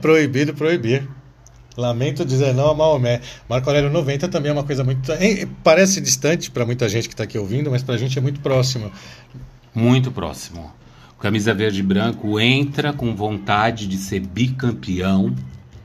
[0.00, 1.08] Proibido proibir.
[1.76, 3.20] Lamento dizer não a Maomé.
[3.48, 5.12] Marco Aurélio 90 também é uma coisa muito.
[5.62, 8.40] Parece distante para muita gente que está aqui ouvindo, mas para a gente é muito
[8.40, 8.90] próximo.
[9.74, 10.72] Muito próximo.
[11.20, 15.34] Camisa Verde e Branco entra com vontade de ser bicampeão,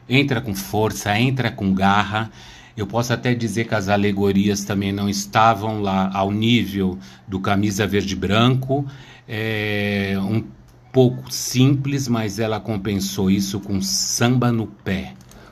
[0.08, 2.32] entra com força, entra com garra.
[2.76, 6.98] Eu posso até dizer que as alegorias também não estavam lá ao nível
[7.28, 8.86] do Camisa Verde e Branco.
[9.28, 10.44] É um
[10.96, 15.12] pouco simples, mas ela compensou isso com samba no pé.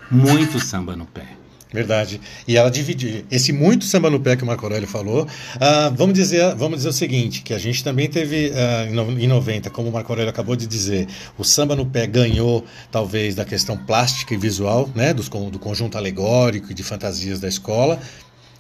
[0.10, 1.28] Muito samba no pé.
[1.70, 2.22] Verdade.
[2.48, 3.26] E ela dividiu.
[3.30, 6.90] Esse muito samba no pé que o Marco Aurélio falou, uh, vamos, dizer, vamos dizer
[6.90, 10.56] o seguinte: que a gente também teve uh, em 90, como o Marco Aurélio acabou
[10.56, 15.24] de dizer, o samba no pé ganhou, talvez, da questão plástica e visual, né, do,
[15.50, 18.00] do conjunto alegórico e de fantasias da escola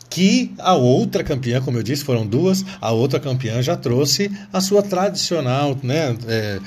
[0.09, 4.61] que a outra campeã, como eu disse, foram duas, a outra campeã já trouxe a
[4.61, 6.59] sua tradicional né, é,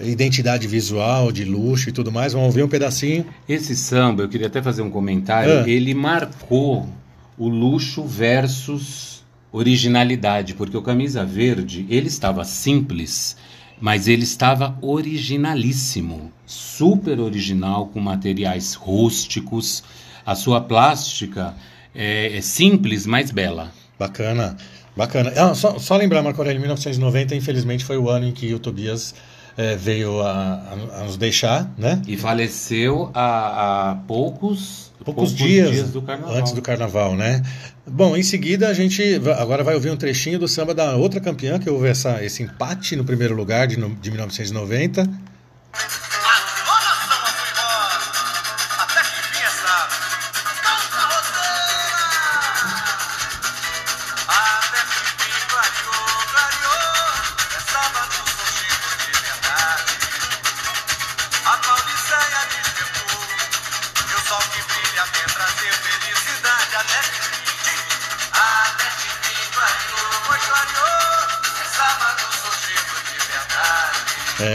[0.00, 2.32] identidade visual, de luxo e tudo mais.
[2.32, 3.26] Vamos ouvir um pedacinho.
[3.48, 5.68] Esse samba, eu queria até fazer um comentário, ah.
[5.68, 6.88] ele marcou
[7.36, 13.36] o luxo versus originalidade, porque o Camisa Verde, ele estava simples,
[13.80, 19.84] mas ele estava originalíssimo, super original, com materiais rústicos,
[20.26, 21.54] a sua plástica
[21.94, 23.72] é, é simples, mas bela.
[23.98, 24.56] Bacana,
[24.96, 25.32] bacana.
[25.36, 29.14] Ah, só, só, lembrar, Marco Aurélio, 1990, infelizmente, foi o ano em que o Tobias
[29.56, 32.02] é, veio a, a, a, nos deixar, né?
[32.06, 37.42] E faleceu há, há poucos, poucos, poucos dias, dias do antes do carnaval, né?
[37.86, 41.58] Bom, em seguida a gente agora vai ouvir um trechinho do samba da outra campeã,
[41.58, 45.08] que houve essa, esse empate no primeiro lugar de, de 1990.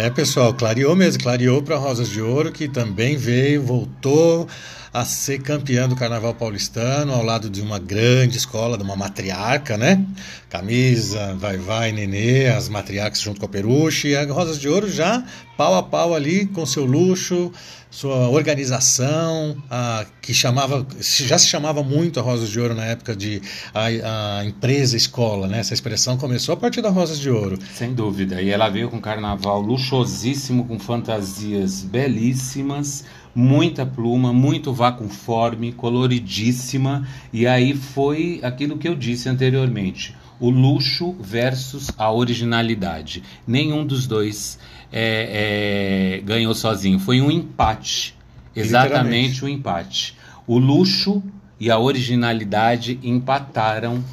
[0.09, 4.47] É, pessoal, clareou mesmo, clareou para Rosas de Ouro, que também veio, voltou
[4.91, 9.77] a ser campeã do Carnaval Paulistano, ao lado de uma grande escola, de uma matriarca,
[9.77, 10.03] né?
[10.49, 14.89] Camisa, Vai Vai, Nenê, as matriarcas junto com a Peruche, e a Rosas de Ouro
[14.89, 15.23] já
[15.55, 17.51] pau a pau ali com seu luxo,
[17.89, 23.15] sua organização, a, que chamava, já se chamava muito a Rosas de Ouro na época
[23.15, 23.41] de
[23.73, 25.59] a, a, empresa escola, né?
[25.59, 27.57] Essa expressão começou a partir da Rosas de Ouro.
[27.73, 28.41] Sem dúvida.
[28.41, 37.07] E ela veio com carnaval luxuosíssimo, com fantasias belíssimas, muita pluma, muito vacuforme, coloridíssima.
[37.33, 43.23] E aí foi aquilo que eu disse anteriormente o luxo versus a originalidade.
[43.45, 44.57] Nenhum dos dois
[44.91, 46.99] é, é, ganhou sozinho.
[46.99, 48.15] Foi um empate.
[48.55, 50.17] Exatamente um empate.
[50.47, 51.21] O luxo
[51.59, 54.03] e a originalidade empataram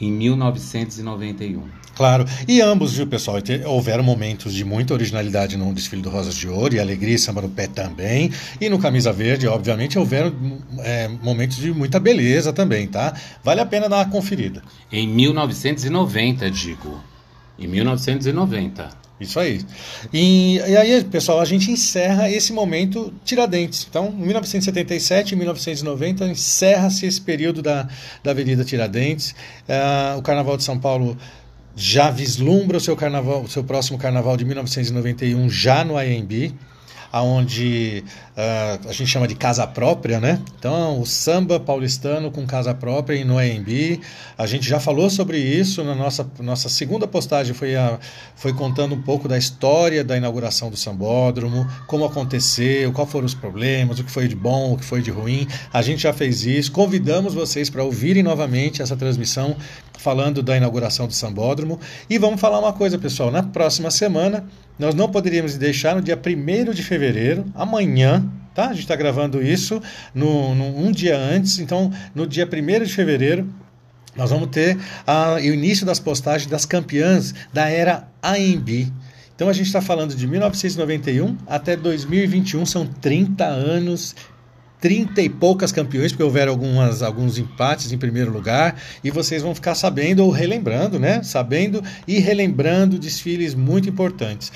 [0.00, 1.81] em 1991.
[1.94, 3.38] Claro, e ambos, viu, pessoal?
[3.66, 7.42] Houveram momentos de muita originalidade no desfile do Rosas de Ouro, e alegria e samba
[7.42, 8.30] no pé também.
[8.60, 10.32] E no Camisa Verde, obviamente, houveram
[10.80, 13.14] é, momentos de muita beleza também, tá?
[13.44, 14.62] Vale a pena dar uma conferida.
[14.90, 17.00] Em 1990, digo.
[17.58, 19.02] Em 1990.
[19.22, 19.60] Isso aí.
[20.12, 23.86] E, e, aí, pessoal, a gente encerra esse momento Tiradentes.
[23.88, 27.88] Então, em 1977 e 1990, encerra-se esse período da,
[28.22, 29.30] da Avenida Tiradentes.
[29.68, 31.16] Uh, o Carnaval de São Paulo
[31.76, 36.54] já vislumbra o seu carnaval, o seu próximo carnaval de 1991 já no AMB,
[37.10, 38.04] aonde
[38.36, 40.40] uh, a gente chama de casa própria, né?
[40.58, 44.00] Então, o samba paulistano com casa própria e no AMB.
[44.36, 47.98] A gente já falou sobre isso na nossa, nossa segunda postagem, foi, a,
[48.34, 53.34] foi contando um pouco da história da inauguração do sambódromo, como aconteceu, quais foram os
[53.34, 55.46] problemas, o que foi de bom, o que foi de ruim.
[55.72, 56.72] A gente já fez isso.
[56.72, 59.56] Convidamos vocês para ouvirem novamente essa transmissão
[59.98, 61.78] falando da inauguração do sambódromo.
[62.10, 63.30] E vamos falar uma coisa, pessoal.
[63.30, 64.44] Na próxima semana,
[64.78, 68.24] nós não poderíamos deixar no dia 1 de fevereiro, amanhã,
[68.54, 68.66] tá?
[68.66, 69.80] A gente está gravando isso
[70.14, 73.48] no, no, um dia antes, então no dia 1 de fevereiro
[74.14, 78.92] nós vamos ter a, o início das postagens das campeãs da era AMB.
[79.34, 84.14] Então a gente está falando de 1991 até 2021, são 30 anos
[84.82, 89.54] 30 e poucas campeões, porque houveram algumas, alguns empates em primeiro lugar, e vocês vão
[89.54, 91.22] ficar sabendo ou relembrando, né?
[91.22, 94.50] Sabendo e relembrando desfiles muito importantes.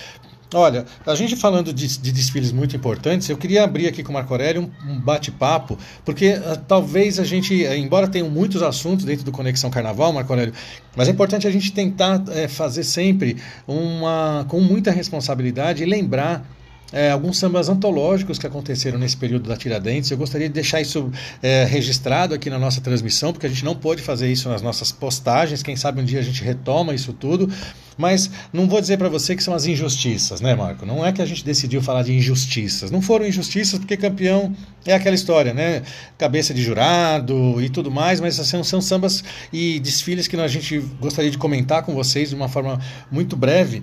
[0.54, 4.14] Olha, a gente falando de, de, desfiles muito importantes, eu queria abrir aqui com o
[4.14, 9.04] Marco Aurélio um, um bate-papo, porque uh, talvez a gente, uh, embora tenham muitos assuntos
[9.04, 10.54] dentro do Conexão Carnaval, Marco Aurélio,
[10.94, 16.48] mas é importante a gente tentar uh, fazer sempre uma com muita responsabilidade e lembrar
[16.92, 20.10] é, alguns sambas antológicos que aconteceram nesse período da Tiradentes.
[20.10, 21.10] Eu gostaria de deixar isso
[21.42, 24.92] é, registrado aqui na nossa transmissão, porque a gente não pôde fazer isso nas nossas
[24.92, 25.62] postagens.
[25.62, 27.50] Quem sabe um dia a gente retoma isso tudo.
[27.98, 30.84] Mas não vou dizer para você que são as injustiças, né, Marco?
[30.84, 32.90] Não é que a gente decidiu falar de injustiças.
[32.90, 35.82] Não foram injustiças porque campeão é aquela história, né?
[36.18, 40.78] Cabeça de jurado e tudo mais, mas assim, são sambas e desfiles que a gente
[41.00, 42.78] gostaria de comentar com vocês de uma forma
[43.10, 43.82] muito breve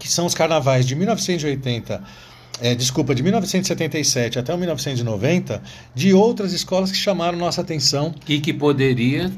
[0.00, 2.02] que são os carnavais de 1980,
[2.60, 5.62] é, desculpa, de 1977 até 1990,
[5.94, 8.12] de outras escolas que chamaram nossa atenção.
[8.26, 9.30] E que poderia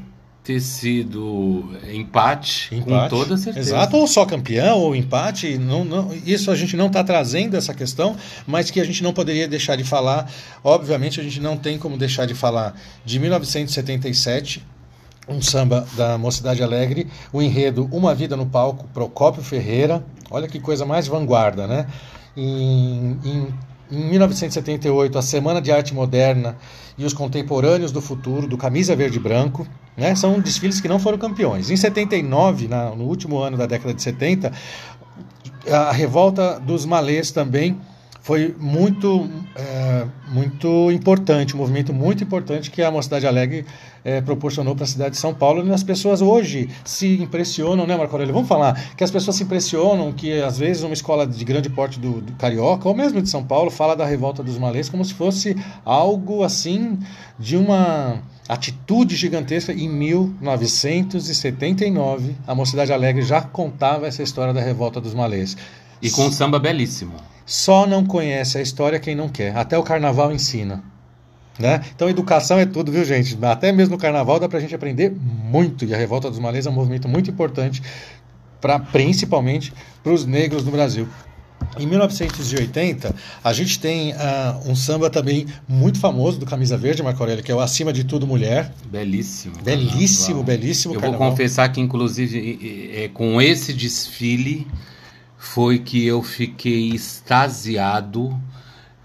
[0.43, 3.69] ter sido empate, empate, com toda certeza.
[3.69, 5.57] Exato, ou só campeão, ou empate.
[5.57, 9.13] Não, não, isso a gente não está trazendo essa questão, mas que a gente não
[9.13, 10.29] poderia deixar de falar.
[10.61, 14.61] Obviamente, a gente não tem como deixar de falar de 1977,
[15.29, 20.03] um samba da Mocidade Alegre, o enredo Uma Vida no Palco, Procópio Ferreira.
[20.33, 21.85] Olha que coisa mais vanguarda, né?
[22.35, 23.47] Em, em,
[23.91, 26.57] em 1978, a Semana de Arte Moderna
[26.97, 29.67] e os Contemporâneos do Futuro, do Camisa Verde e Branco.
[29.95, 30.15] Né?
[30.15, 31.69] São desfiles que não foram campeões.
[31.69, 34.51] Em 79, na, no último ano da década de 70,
[35.71, 37.79] a revolta dos malês também
[38.23, 43.65] foi muito, é, muito importante, um movimento muito importante que a Mocidade Alegre
[44.01, 45.67] é, proporcionou para a cidade de São Paulo.
[45.67, 48.33] E as pessoas hoje se impressionam, né, Marco Aurélio?
[48.33, 51.99] Vamos falar que as pessoas se impressionam que, às vezes, uma escola de grande porte
[51.99, 55.13] do, do Carioca, ou mesmo de São Paulo, fala da revolta dos malês como se
[55.13, 56.97] fosse algo assim
[57.37, 59.73] de uma atitude gigantesca.
[59.73, 65.57] Em 1979, a Mocidade Alegre já contava essa história da revolta dos malês.
[66.01, 67.32] E com um samba belíssimo.
[67.45, 69.55] Só não conhece a história quem não quer.
[69.55, 70.83] Até o carnaval ensina.
[71.59, 71.81] Né?
[71.95, 73.37] Então, educação é tudo, viu, gente?
[73.43, 75.85] Até mesmo no carnaval dá para a gente aprender muito.
[75.85, 77.81] E a Revolta dos Malês é um movimento muito importante,
[78.59, 79.71] pra, principalmente
[80.03, 81.07] para os negros no Brasil.
[81.79, 87.21] Em 1980, a gente tem uh, um samba também muito famoso do Camisa Verde, Marco
[87.21, 88.71] Aurélio, que é o Acima de Tudo Mulher.
[88.85, 89.55] Belíssimo.
[89.63, 90.43] Belíssimo, carnaval.
[90.43, 90.93] belíssimo.
[90.93, 91.27] Eu carnaval.
[91.27, 94.67] vou confessar que, inclusive, é, com esse desfile
[95.43, 98.39] foi que eu fiquei extasiado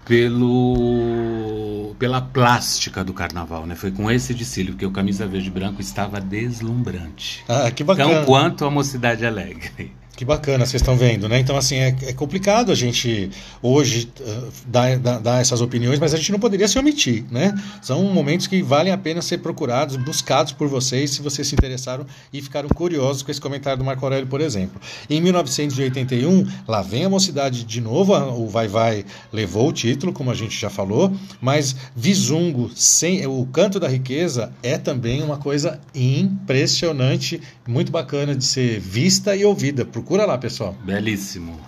[0.05, 3.75] pelo pela plástica do carnaval, né?
[3.75, 7.43] Foi com esse desfile que o camisa verde e branco estava deslumbrante.
[7.47, 8.13] Ah, que bacana.
[8.13, 9.93] Tão quanto a mocidade alegre.
[10.19, 11.39] Que bacana, vocês estão vendo, né?
[11.39, 16.17] Então, assim, é, é complicado a gente hoje uh, dar, dar, essas opiniões, mas a
[16.17, 17.57] gente não poderia se omitir, né?
[17.81, 22.05] São momentos que valem a pena ser procurados, buscados por vocês, se vocês se interessaram
[22.33, 24.81] e ficaram curiosos com esse comentário do Marco Aurélio, por exemplo.
[25.09, 30.31] Em 1981, lá vem a mocidade de novo, o Vai Vai levou o título, como
[30.31, 35.79] a gente já falou, mas Visungo, sem, o Canto da Riqueza, é também uma coisa
[35.95, 40.75] impressionante, muito bacana de ser vista e ouvida por Procura lá, pessoal.
[40.83, 41.61] Belíssimo.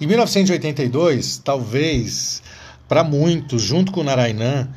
[0.00, 2.42] Em 1982, talvez
[2.88, 4.68] para muitos, junto com o Narainã,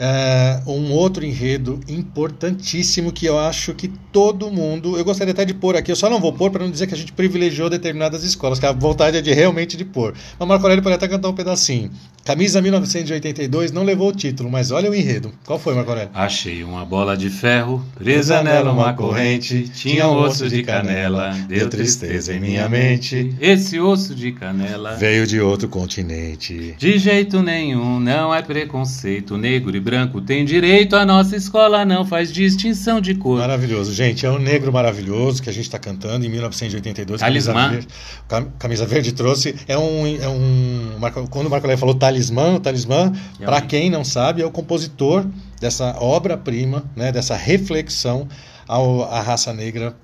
[0.00, 4.96] é, um outro enredo importantíssimo que eu acho que todo mundo.
[4.96, 6.94] Eu gostaria até de pôr aqui, eu só não vou pôr para não dizer que
[6.94, 10.14] a gente privilegiou determinadas escolas, que a vontade é de realmente de pôr.
[10.38, 11.90] Mas Marco Aurélio pode até cantar um pedacinho.
[12.24, 15.32] Camisa 1982 não levou o título, mas olha o enredo.
[15.44, 16.10] Qual foi, Marco Aurélio?
[16.14, 21.68] Achei uma bola de ferro, presa nela uma corrente, tinha um osso de canela, deu
[21.68, 23.34] tristeza em minha mente.
[23.38, 26.74] Esse osso de canela veio de outro continente.
[26.78, 29.89] De jeito nenhum, não é preconceito, negro e branco
[30.26, 33.38] tem direito, a nossa escola não faz distinção de cor.
[33.38, 34.24] Maravilhoso, gente.
[34.24, 37.20] É um negro maravilhoso que a gente está cantando em 1982.
[37.20, 37.52] Talismã.
[37.52, 39.54] Camisa Verde, Camisa Verde trouxe.
[39.66, 40.06] É um.
[40.06, 40.98] É um
[41.30, 44.50] quando o Marco Aurélio falou talismã, o talismã, é para quem não sabe, é o
[44.50, 45.26] compositor
[45.60, 48.28] dessa obra-prima, né, dessa reflexão
[48.66, 49.94] ao, à raça negra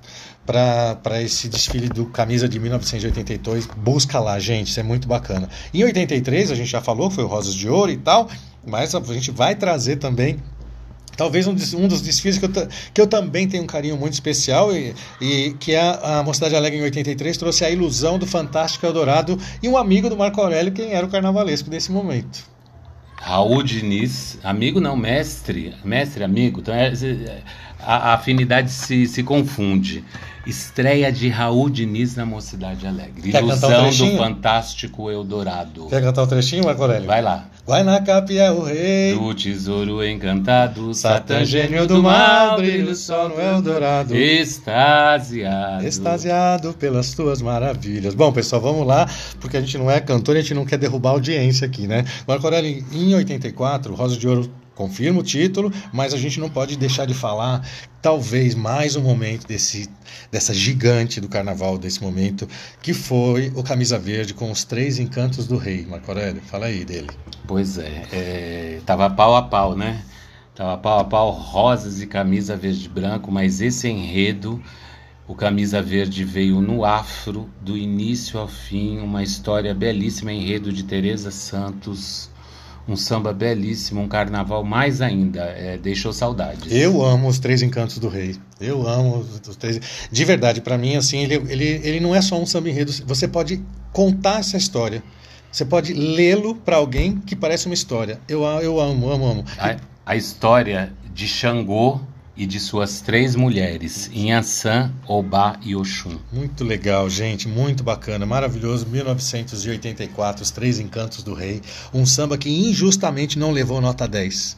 [0.47, 3.66] para esse desfile do Camisa de 1982.
[3.76, 5.49] Busca lá, gente, isso é muito bacana.
[5.74, 8.28] Em 83, a gente já falou, foi o Rosas de Ouro e tal,
[8.66, 10.38] mas a gente vai trazer também
[11.16, 12.50] talvez um, um, dos desfiles que eu,
[12.92, 16.54] que eu também tenho um carinho muito especial e, e que é a, a Mocidade
[16.54, 20.72] Alegre em 83 trouxe a ilusão do Fantástico Eldorado e um amigo do Marco Aurélio,
[20.72, 22.44] quem era o carnavalesco desse momento.
[23.16, 26.92] Raul Diniz, amigo não, mestre, mestre, amigo, então é,
[27.80, 30.04] a, a afinidade se, se confunde.
[30.47, 33.32] Estreia de Raul Diniz na Mocidade Alegre.
[33.32, 35.86] Quer Ilusão um do Fantástico Eldorado.
[35.88, 37.07] Quer cantar o um trechinho, Marco Aurélio?
[37.07, 37.49] Vai lá.
[37.66, 39.14] Guainacap é o rei.
[39.14, 40.94] Do tesouro encantado.
[40.94, 42.59] Satã gênio do mal.
[42.59, 44.14] Brilho só no Eldorado.
[44.14, 45.84] Extasiado.
[45.84, 48.14] Extasiado pelas tuas maravilhas.
[48.14, 49.11] Bom, pessoal, vamos lá.
[49.40, 51.88] Porque a gente não é cantor e a gente não quer derrubar a audiência aqui,
[51.88, 52.05] né?
[52.24, 56.77] Marco Aurélio, em 84, Rosa de Ouro confirma o título, mas a gente não pode
[56.77, 57.66] deixar de falar,
[58.01, 59.89] talvez, mais um momento desse,
[60.31, 62.47] dessa gigante do carnaval, desse momento,
[62.81, 65.85] que foi o Camisa Verde com os três encantos do rei.
[65.87, 67.09] Marco Aurélio, fala aí dele.
[67.49, 70.05] Pois é, é tava pau a pau, né?
[70.55, 74.62] Tava pau a pau, rosas e camisa verde e branco, mas esse enredo
[75.29, 80.85] o Camisa Verde veio no afro, do início ao fim, uma história belíssima, enredo de
[80.85, 82.31] Teresa Santos,
[82.89, 86.70] um samba belíssimo, um carnaval mais ainda, é, deixou saudades.
[86.70, 88.37] Eu amo os Três Encantos do Rei.
[88.61, 89.80] Eu amo os, os três.
[90.11, 92.93] De verdade, para mim, assim, ele, ele, ele não é só um samba enredo.
[93.07, 93.62] Você pode
[93.93, 95.03] contar essa história.
[95.51, 98.20] Você pode lê-lo para alguém que parece uma história.
[98.28, 99.45] Eu, eu amo, amo, amo.
[99.59, 102.01] A, a história de Xangô
[102.37, 106.18] e de suas três mulheres, Inhaçã, Obá e Oxum.
[106.30, 108.87] Muito legal, gente, muito bacana, maravilhoso.
[108.87, 111.62] 1984, Os Três Encantos do Rei,
[111.95, 114.57] um samba que injustamente não levou nota 10.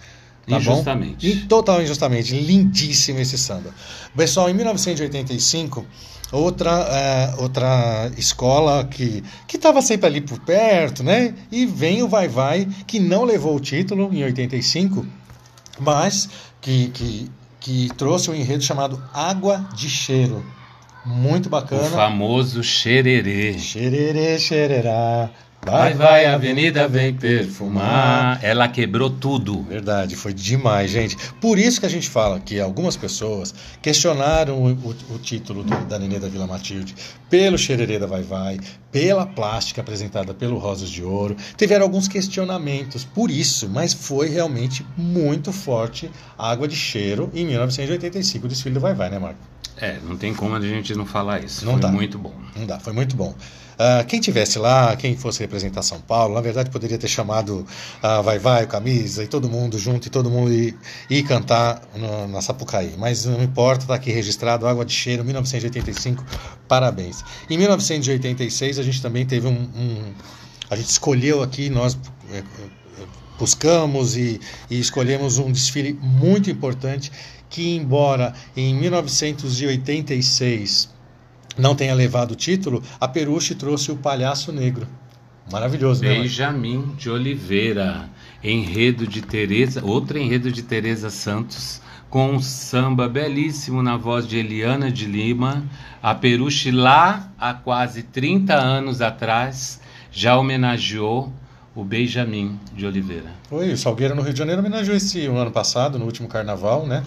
[0.49, 1.35] Tá injustamente.
[1.35, 1.47] Bom?
[1.47, 2.35] Total injustamente.
[2.35, 3.73] Lindíssimo esse samba.
[4.17, 5.87] Pessoal, em 1985,
[6.33, 9.23] outra, é, outra escola que
[9.55, 11.35] estava sempre ali por perto, né?
[11.53, 15.07] E vem o Vai Vai, que não levou o título em 85,
[15.79, 16.29] mas
[16.61, 20.45] que, que que trouxe um enredo chamado Água de Cheiro.
[21.05, 21.83] Muito bacana.
[21.83, 23.59] O famoso xererê.
[23.59, 25.31] Xererê, xererá.
[25.65, 28.39] Vai, vai, a avenida vem perfumar.
[28.43, 29.63] Ela quebrou tudo.
[29.63, 31.17] Verdade, foi demais, gente.
[31.41, 35.77] Por isso que a gente fala que algumas pessoas questionaram o, o, o título do,
[35.85, 36.95] da Nenê da Vila Matilde
[37.29, 38.59] pelo Xererê da Vai Vai,
[38.91, 41.37] pela plástica apresentada pelo Rosas de Ouro.
[41.57, 47.45] Tiveram alguns questionamentos por isso, mas foi realmente muito forte a Água de Cheiro em
[47.45, 49.58] 1985, o desfile do Vai Vai, né, Marco?
[49.81, 51.65] É, não tem como a gente não falar isso.
[51.65, 51.89] Não foi dá.
[51.89, 52.35] muito bom.
[52.57, 53.35] Não dá, foi muito bom.
[53.79, 57.65] Uh, quem tivesse lá, quem fosse representar São Paulo, na verdade poderia ter chamado
[58.03, 60.77] a uh, Vai Vai, o Camisa e todo mundo junto e todo mundo ir,
[61.09, 62.95] ir cantar no, na Sapucaí.
[62.99, 66.25] Mas não importa, está aqui registrado, Água de Cheiro, 1985,
[66.67, 67.23] parabéns.
[67.49, 70.13] Em 1986 a gente também teve um, um
[70.69, 71.97] a gente escolheu aqui, nós
[72.33, 72.43] é, é,
[73.39, 77.13] buscamos e, e escolhemos um desfile muito importante
[77.49, 80.97] que, embora em 1986
[81.57, 84.87] não tenha levado o título, a Peruche trouxe o Palhaço Negro.
[85.51, 86.15] Maravilhoso, né?
[86.15, 88.09] Benjamin de Oliveira,
[88.45, 91.81] enredo de Teresa, outro enredo de Teresa Santos,
[92.11, 95.65] com um samba belíssimo na voz de Eliana de Lima.
[96.03, 99.81] A Peruche lá há quase 30 anos atrás
[100.11, 101.33] já homenageou
[101.75, 103.31] o Benjamin de Oliveira.
[103.49, 107.05] Foi, o Salgueiro no Rio de Janeiro homenageou esse ano passado, no último carnaval, né?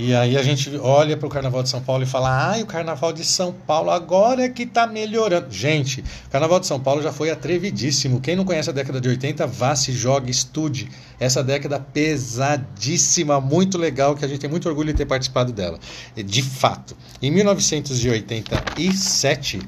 [0.00, 2.66] E aí a gente olha para o Carnaval de São Paulo e fala: ah, o
[2.66, 5.50] Carnaval de São Paulo agora é que está melhorando.
[5.50, 8.20] Gente, o Carnaval de São Paulo já foi atrevidíssimo.
[8.20, 10.88] Quem não conhece a década de 80, vá, se jogue, estude.
[11.18, 15.80] Essa década pesadíssima, muito legal, que a gente tem muito orgulho de ter participado dela.
[16.14, 19.58] De fato, em 1987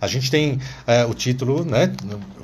[0.00, 1.92] a gente tem é, o título, né?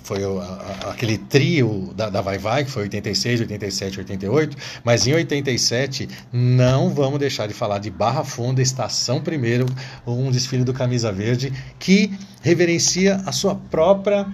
[0.03, 4.57] Foi o, a, aquele trio da, da Vai Vai, que foi 86, 87, 88.
[4.85, 9.67] Mas em 87, não vamos deixar de falar de Barra Funda, Estação Primeiro,
[10.07, 14.27] um desfile do Camisa Verde, que reverencia a sua própria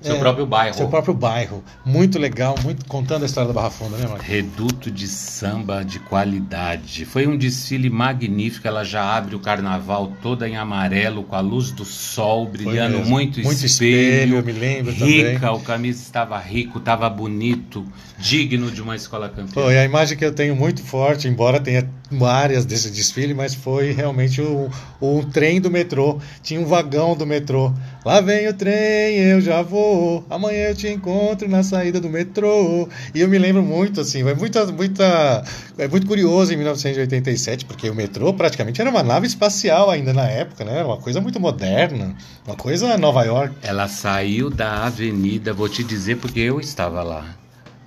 [0.00, 0.74] seu é, próprio bairro.
[0.74, 1.62] Seu próprio bairro.
[1.84, 4.26] Muito legal, muito contando a história da Barra Funda, né, Marcos?
[4.26, 7.04] Reduto de samba de qualidade.
[7.04, 8.66] Foi um desfile magnífico.
[8.66, 13.40] Ela já abre o carnaval toda em amarelo, com a luz do sol brilhando muito,
[13.40, 14.00] muito espelho.
[14.00, 14.36] espelho.
[14.36, 15.56] eu me lembro rica, também.
[15.56, 17.84] o camisa estava rico, estava bonito,
[18.18, 19.52] digno de uma escola campeã.
[19.52, 21.88] Foi a imagem que eu tenho muito forte, embora tenha
[22.26, 24.68] áreas desse desfile, mas foi realmente um,
[25.00, 26.18] um trem do metrô.
[26.42, 27.72] Tinha um vagão do metrô.
[28.04, 30.24] Lá vem o trem, eu já vou.
[30.28, 32.88] Amanhã eu te encontro na saída do metrô.
[33.14, 35.44] E eu me lembro muito, assim, é muita, muita,
[35.78, 40.24] é muito curioso em 1987, porque o metrô praticamente era uma nave espacial ainda na
[40.28, 40.82] época, né?
[40.82, 42.14] Uma coisa muito moderna,
[42.46, 43.54] uma coisa Nova York.
[43.62, 47.39] Ela saiu da avenida, vou te dizer porque eu estava lá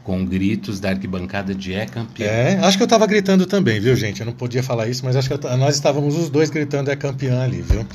[0.03, 2.29] com gritos da arquibancada de é campeão.
[2.29, 4.19] É, acho que eu estava gritando também, viu, gente?
[4.19, 6.95] Eu não podia falar isso, mas acho que eu, nós estávamos os dois gritando é
[6.95, 7.85] campeão ali, viu?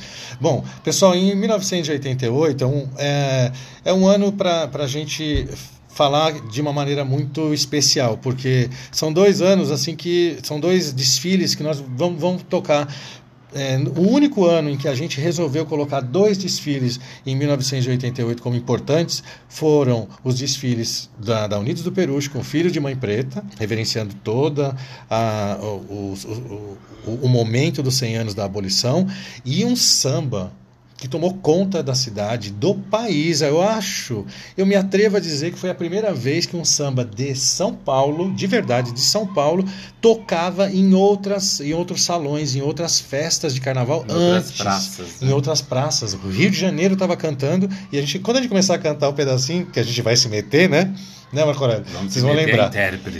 [0.41, 3.51] Bom, pessoal, em 1988 é um, é,
[3.85, 5.47] é um ano para a gente
[5.89, 11.55] falar de uma maneira muito especial, porque são dois anos assim que são dois desfiles
[11.55, 12.87] que nós vamos, vamos tocar
[13.53, 18.55] é, o único ano em que a gente resolveu colocar dois desfiles em 1988 como
[18.55, 24.13] importantes foram os desfiles da, da Unidos do Peruche com Filho de Mãe Preta, reverenciando
[24.23, 24.75] toda
[25.09, 29.07] a, o, o, o, o momento dos 100 anos da abolição,
[29.43, 30.51] e um samba
[30.99, 33.41] que tomou conta da cidade, do país.
[33.41, 34.25] Eu acho,
[34.57, 37.73] eu me atrevo a dizer que foi a primeira vez que um samba de São
[37.73, 39.63] Paulo, de verdade, de São Paulo,
[40.01, 45.21] tocava em outras, em outros salões, em outras festas de carnaval Em antes, outras praças,
[45.21, 45.33] em né?
[45.33, 46.13] outras praças.
[46.13, 49.09] O Rio de Janeiro estava cantando e a gente, quando a gente começar a cantar
[49.09, 50.93] o pedacinho que a gente vai se meter, né?
[51.31, 51.85] Né, Marco Aurélio?
[51.93, 52.71] Vamos Vocês vão a lembrar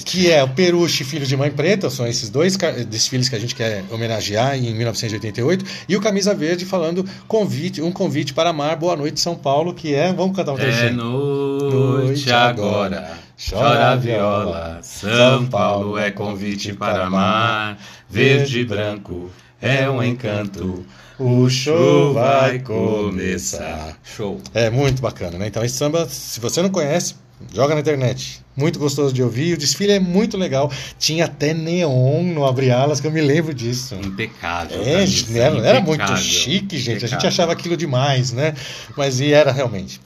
[0.04, 2.58] que é o Peruche, filho de mãe preta, são esses dois
[2.88, 7.92] desfiles que a gente quer homenagear em 1988, e o Camisa Verde falando convite, um
[7.92, 10.94] convite para amar, boa noite São Paulo, que é, vamos cantar um É trechinho.
[10.94, 13.18] noite Noite agora, agora,
[13.50, 14.80] chora a viola.
[14.82, 17.78] São Paulo é convite para amar.
[18.10, 19.30] Verde e branco
[19.62, 20.84] é um encanto.
[21.20, 23.98] O show vai começar.
[24.04, 24.42] Show.
[24.54, 25.48] É muito bacana, né?
[25.48, 27.16] Então esse samba, se você não conhece,
[27.54, 28.42] joga na internet.
[28.56, 30.72] Muito gostoso de ouvir, o desfile é muito legal.
[30.98, 33.96] Tinha até neon no Abre Alas, que eu me lembro disso.
[33.96, 34.82] Impecável.
[34.82, 36.24] É, camisa, era, era muito impecável.
[36.24, 36.98] chique, gente.
[36.98, 37.28] A gente Impecável.
[37.30, 38.54] achava aquilo demais, né?
[38.98, 40.02] Mas e era realmente.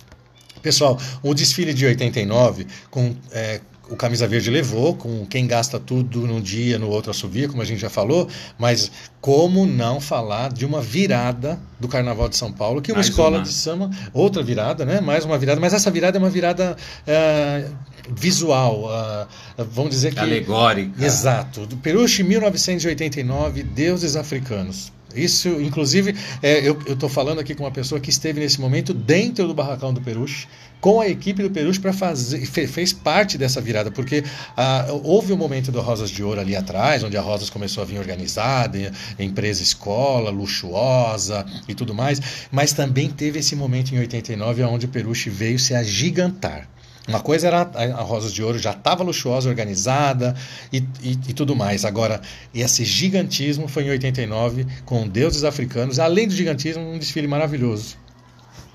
[0.62, 3.60] Pessoal, o desfile de 89, com, é,
[3.90, 7.66] o Camisa Verde levou, com quem gasta tudo num dia, no outro assovia, como a
[7.66, 8.28] gente já falou,
[8.58, 13.10] mas como não falar de uma virada do Carnaval de São Paulo, que uma Mais
[13.10, 13.44] escola uma.
[13.44, 15.02] de samba, outra virada, né?
[15.02, 17.68] Mais uma virada, mas essa virada é uma virada é,
[18.10, 19.28] visual, ah,
[19.58, 20.20] vamos dizer que...
[20.20, 21.06] Alegórica.
[21.06, 21.66] Exato.
[21.66, 24.92] Do Peruche, 1989, Deuses Africanos.
[25.16, 29.48] Isso, inclusive, é, eu estou falando aqui com uma pessoa que esteve nesse momento dentro
[29.48, 30.48] do barracão do Peruche,
[30.82, 34.24] com a equipe do Peruche para fazer, fe- fez parte dessa virada, porque
[34.58, 37.86] ah, houve um momento do Rosas de Ouro ali atrás, onde a Rosas começou a
[37.86, 38.92] vir organizada, em-
[39.26, 42.20] empresa escola, luxuosa e tudo mais,
[42.52, 46.68] mas também teve esse momento em 89, onde o Peruche veio se agigantar.
[47.08, 50.34] Uma coisa era a Rosas de Ouro já estava luxuosa, organizada
[50.72, 51.84] e, e, e tudo mais.
[51.84, 52.22] Agora,
[52.54, 56.00] esse gigantismo foi em 89 com deuses africanos.
[56.00, 57.98] Além do gigantismo, um desfile maravilhoso.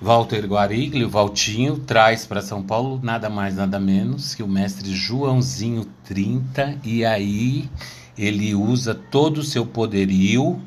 [0.01, 4.95] Walter Guarigli, o Valtinho, traz para São Paulo nada mais, nada menos que o mestre
[4.95, 7.69] Joãozinho 30, e aí
[8.17, 10.61] ele usa todo o seu poderio,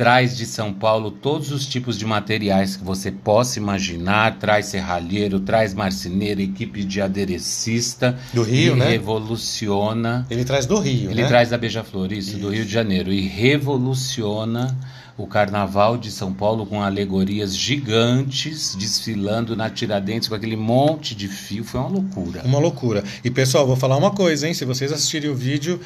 [0.00, 5.38] traz de São Paulo todos os tipos de materiais que você possa imaginar, traz serralheiro,
[5.40, 8.88] traz marceneiro, equipe de aderecista, Do Rio, e né?
[8.88, 10.26] revoluciona.
[10.30, 11.28] Ele traz do Rio, ele né?
[11.28, 14.74] traz da Beija-Flor, isso, do Rio de Janeiro, e revoluciona
[15.22, 21.28] o Carnaval de São Paulo com alegorias gigantes desfilando na Tiradentes com aquele monte de
[21.28, 21.62] fio.
[21.62, 22.42] Foi uma loucura.
[22.44, 23.04] Uma loucura.
[23.22, 24.54] E pessoal, vou falar uma coisa, hein?
[24.54, 25.78] Se vocês assistirem o vídeo,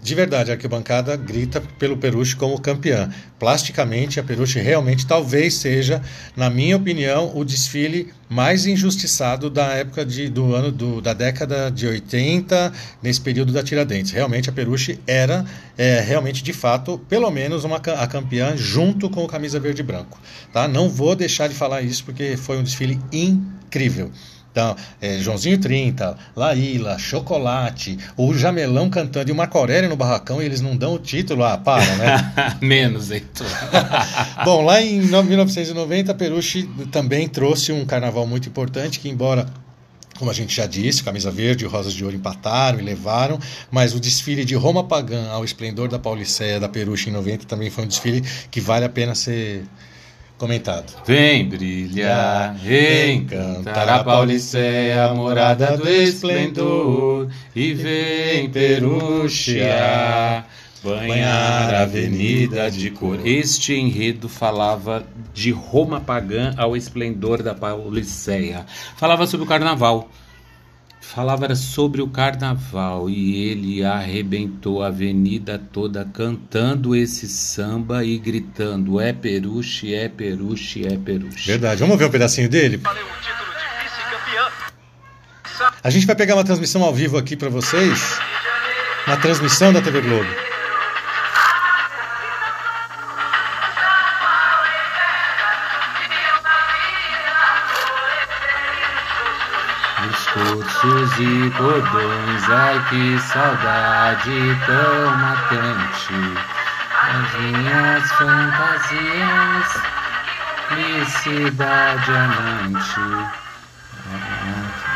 [0.00, 3.10] de verdade, a arquibancada grita pelo Peruche como campeã.
[3.38, 6.00] Plasticamente, a Peruche realmente talvez seja,
[6.36, 11.70] na minha opinião, o desfile mais injustiçado da época de, do ano do, da década
[11.70, 12.72] de 80,
[13.02, 14.10] nesse período da Tiradentes.
[14.10, 15.44] Realmente a Peruche era
[15.78, 19.84] é, realmente de fato, pelo menos uma a campeã junto com o camisa verde e
[19.84, 20.20] branco,
[20.52, 20.68] tá?
[20.68, 24.10] Não vou deixar de falar isso porque foi um desfile incrível.
[24.52, 30.42] Então, é, Joãozinho 30, Laíla, Chocolate, o Jamelão cantando e o Marco Aurélio no barracão
[30.42, 32.32] e eles não dão o título, ah, para, né?
[32.60, 33.46] Menos, Heitor.
[34.44, 39.46] Bom, lá em no- 1990, Peruche também trouxe um carnaval muito importante que, embora
[40.16, 43.38] como a gente já disse, Camisa Verde e Rosas de Ouro empataram e levaram,
[43.70, 47.70] mas o desfile de Roma Pagã ao esplendor da Pauliceia da Peruche em 90 também
[47.70, 49.64] foi um desfile que vale a pena ser
[50.38, 50.92] comentado.
[51.06, 52.56] Vem brilhar,
[53.08, 60.46] encantar a Pauliceia, morada do esplendor, e vem peruchear,
[60.86, 63.26] banhar a avenida de cor.
[63.26, 68.64] Este enredo falava de Roma pagã ao esplendor da Pauliceia.
[68.96, 70.08] Falava sobre o carnaval.
[71.00, 78.18] Falava era sobre o carnaval e ele arrebentou a avenida toda cantando esse samba e
[78.18, 81.46] gritando: é peruche, é peruche, é peruche.
[81.46, 81.80] Verdade.
[81.80, 82.78] Vamos ver um pedacinho dele?
[82.78, 85.72] Valeu o título de vice-campeã.
[85.82, 88.18] A gente vai pegar uma transmissão ao vivo aqui para vocês,
[89.06, 90.55] uma transmissão da TV Globo.
[100.86, 106.14] Discursos e cordões, ai que saudade tão matante.
[107.02, 109.82] As minhas fantasias,
[110.68, 113.00] felicidade amante.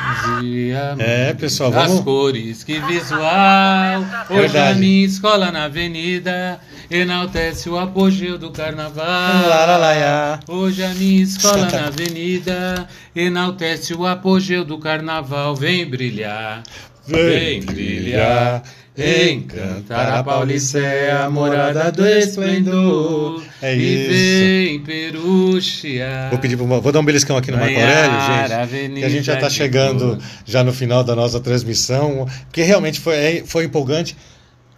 [0.01, 4.01] Fantasia É, pessoal, As vamos- cores, que visual.
[4.31, 4.73] Hoje Verdade.
[4.73, 6.59] a minha escola na avenida
[6.91, 10.41] enaltece o apogeu do carnaval.
[10.49, 15.55] Hoje a minha escola na avenida enaltece o apogeu do carnaval.
[15.55, 16.63] Vem brilhar,
[17.11, 18.63] vem brilhar,
[18.97, 23.43] Encantar a Paulista é morada do esplendor.
[23.63, 24.11] É E isso.
[24.11, 26.29] vem Peruchia.
[26.31, 28.95] Vou pedir pro, vou dar um beliscão aqui no Marco Aurélio, gente.
[29.01, 33.15] Que a gente já está chegando já no final da nossa transmissão, porque realmente foi,
[33.17, 34.17] é, foi empolgante.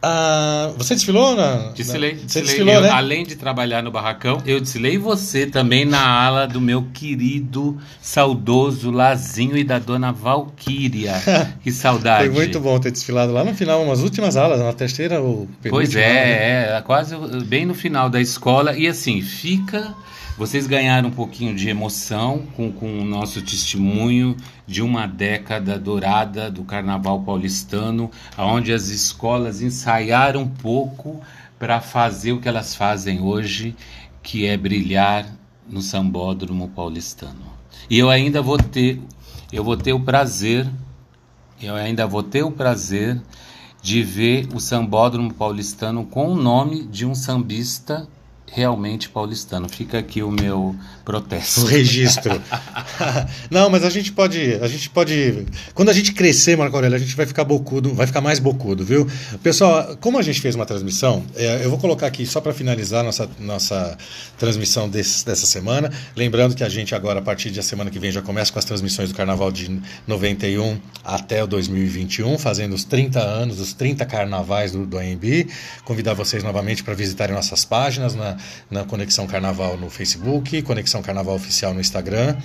[0.04, 1.70] Ah, você desfilou na.
[1.76, 2.88] Desfilei, na- Você desfilou, Eu, né?
[2.90, 8.90] Além de trabalhar no barracão, eu desfilei você também na ala do meu querido, saudoso
[8.90, 11.14] Lazinho e da dona Valquíria.
[11.62, 12.26] que saudade.
[12.26, 15.94] Foi muito bom ter desfilado lá no final, umas últimas aulas, na terceira ou Pois
[15.94, 16.12] aula, né?
[16.12, 17.14] é, é, quase
[17.46, 18.76] bem no final da escola.
[18.76, 19.94] E assim, fica.
[20.36, 26.50] Vocês ganharam um pouquinho de emoção com, com o nosso testemunho de uma década dourada
[26.50, 31.20] do carnaval paulistano, onde as escolas ensaiaram um pouco
[31.58, 33.76] para fazer o que elas fazem hoje,
[34.22, 35.26] que é brilhar
[35.68, 37.52] no sambódromo paulistano.
[37.88, 39.00] E eu ainda vou ter,
[39.52, 40.68] eu vou ter o prazer
[41.62, 43.22] eu ainda vou ter o prazer
[43.80, 48.08] de ver o sambódromo paulistano com o nome de um sambista
[48.54, 49.68] realmente paulistano.
[49.68, 51.64] Fica aqui o meu O protesto.
[51.66, 52.40] registro.
[53.50, 56.98] Não, mas a gente pode, a gente pode, quando a gente crescer, Marco Aurélio, a
[57.00, 59.08] gente vai ficar bocudo, vai ficar mais bocudo, viu?
[59.42, 63.02] Pessoal, como a gente fez uma transmissão, é, eu vou colocar aqui só para finalizar
[63.02, 63.96] nossa nossa
[64.38, 68.10] transmissão desse- dessa semana, lembrando que a gente agora a partir da semana que vem
[68.12, 73.18] já começa com as transmissões do Carnaval de 91 até o 2021, fazendo os 30
[73.20, 75.48] anos, os 30 carnavais do, do AMB.
[75.84, 78.36] Convidar vocês novamente para visitarem nossas páginas na,
[78.70, 82.36] na Conexão Carnaval no Facebook, Conexão Carnaval Oficial no Instagram.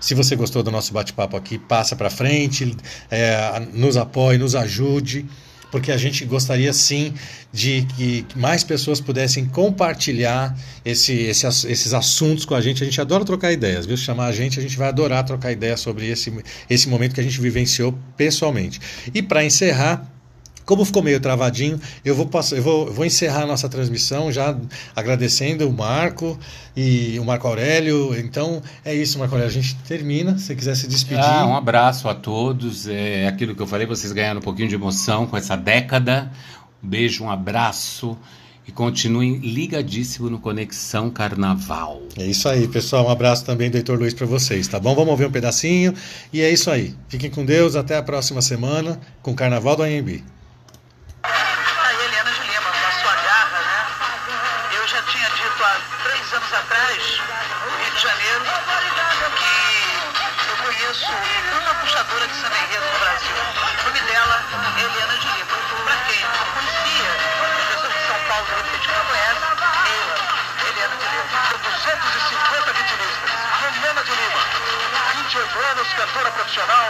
[0.00, 2.76] Se você gostou do nosso bate-papo aqui, passa para frente,
[3.10, 5.26] é, nos apoie, nos ajude,
[5.74, 7.12] porque a gente gostaria sim
[7.52, 12.80] de que mais pessoas pudessem compartilhar esse, esse esses assuntos com a gente.
[12.82, 13.96] A gente adora trocar ideias, viu?
[13.96, 16.32] Se chamar a gente, a gente vai adorar trocar ideias sobre esse,
[16.70, 18.80] esse momento que a gente vivenciou pessoalmente.
[19.12, 20.13] E para encerrar,
[20.64, 24.32] como ficou meio travadinho, eu vou, passar, eu vou, eu vou encerrar a nossa transmissão
[24.32, 24.56] já
[24.96, 26.38] agradecendo o Marco
[26.76, 28.18] e o Marco Aurélio.
[28.18, 29.50] Então é isso, Marco Aurélio.
[29.50, 30.38] A gente termina.
[30.38, 31.22] Se você quiser se despedir.
[31.22, 32.88] Ah, um abraço a todos.
[32.88, 36.30] É aquilo que eu falei, vocês ganharam um pouquinho de emoção com essa década.
[36.82, 38.16] Um beijo, um abraço
[38.66, 42.00] e continuem ligadíssimo no Conexão Carnaval.
[42.16, 43.06] É isso aí, pessoal.
[43.06, 44.94] Um abraço também do Heitor Luiz para vocês, tá bom?
[44.94, 45.92] Vamos ouvir um pedacinho.
[46.32, 46.94] E é isso aí.
[47.08, 47.76] Fiquem com Deus.
[47.76, 50.24] Até a próxima semana com o Carnaval do AMB.
[76.54, 76.88] Profissional,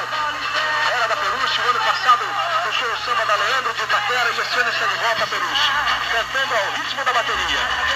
[0.95, 2.25] era da Peruche, o ano passado
[2.65, 4.37] puxou o samba da Leandro de Itaquera e
[4.69, 5.71] esse animal para Peruche,
[6.13, 7.94] cantando ao ritmo da bateria.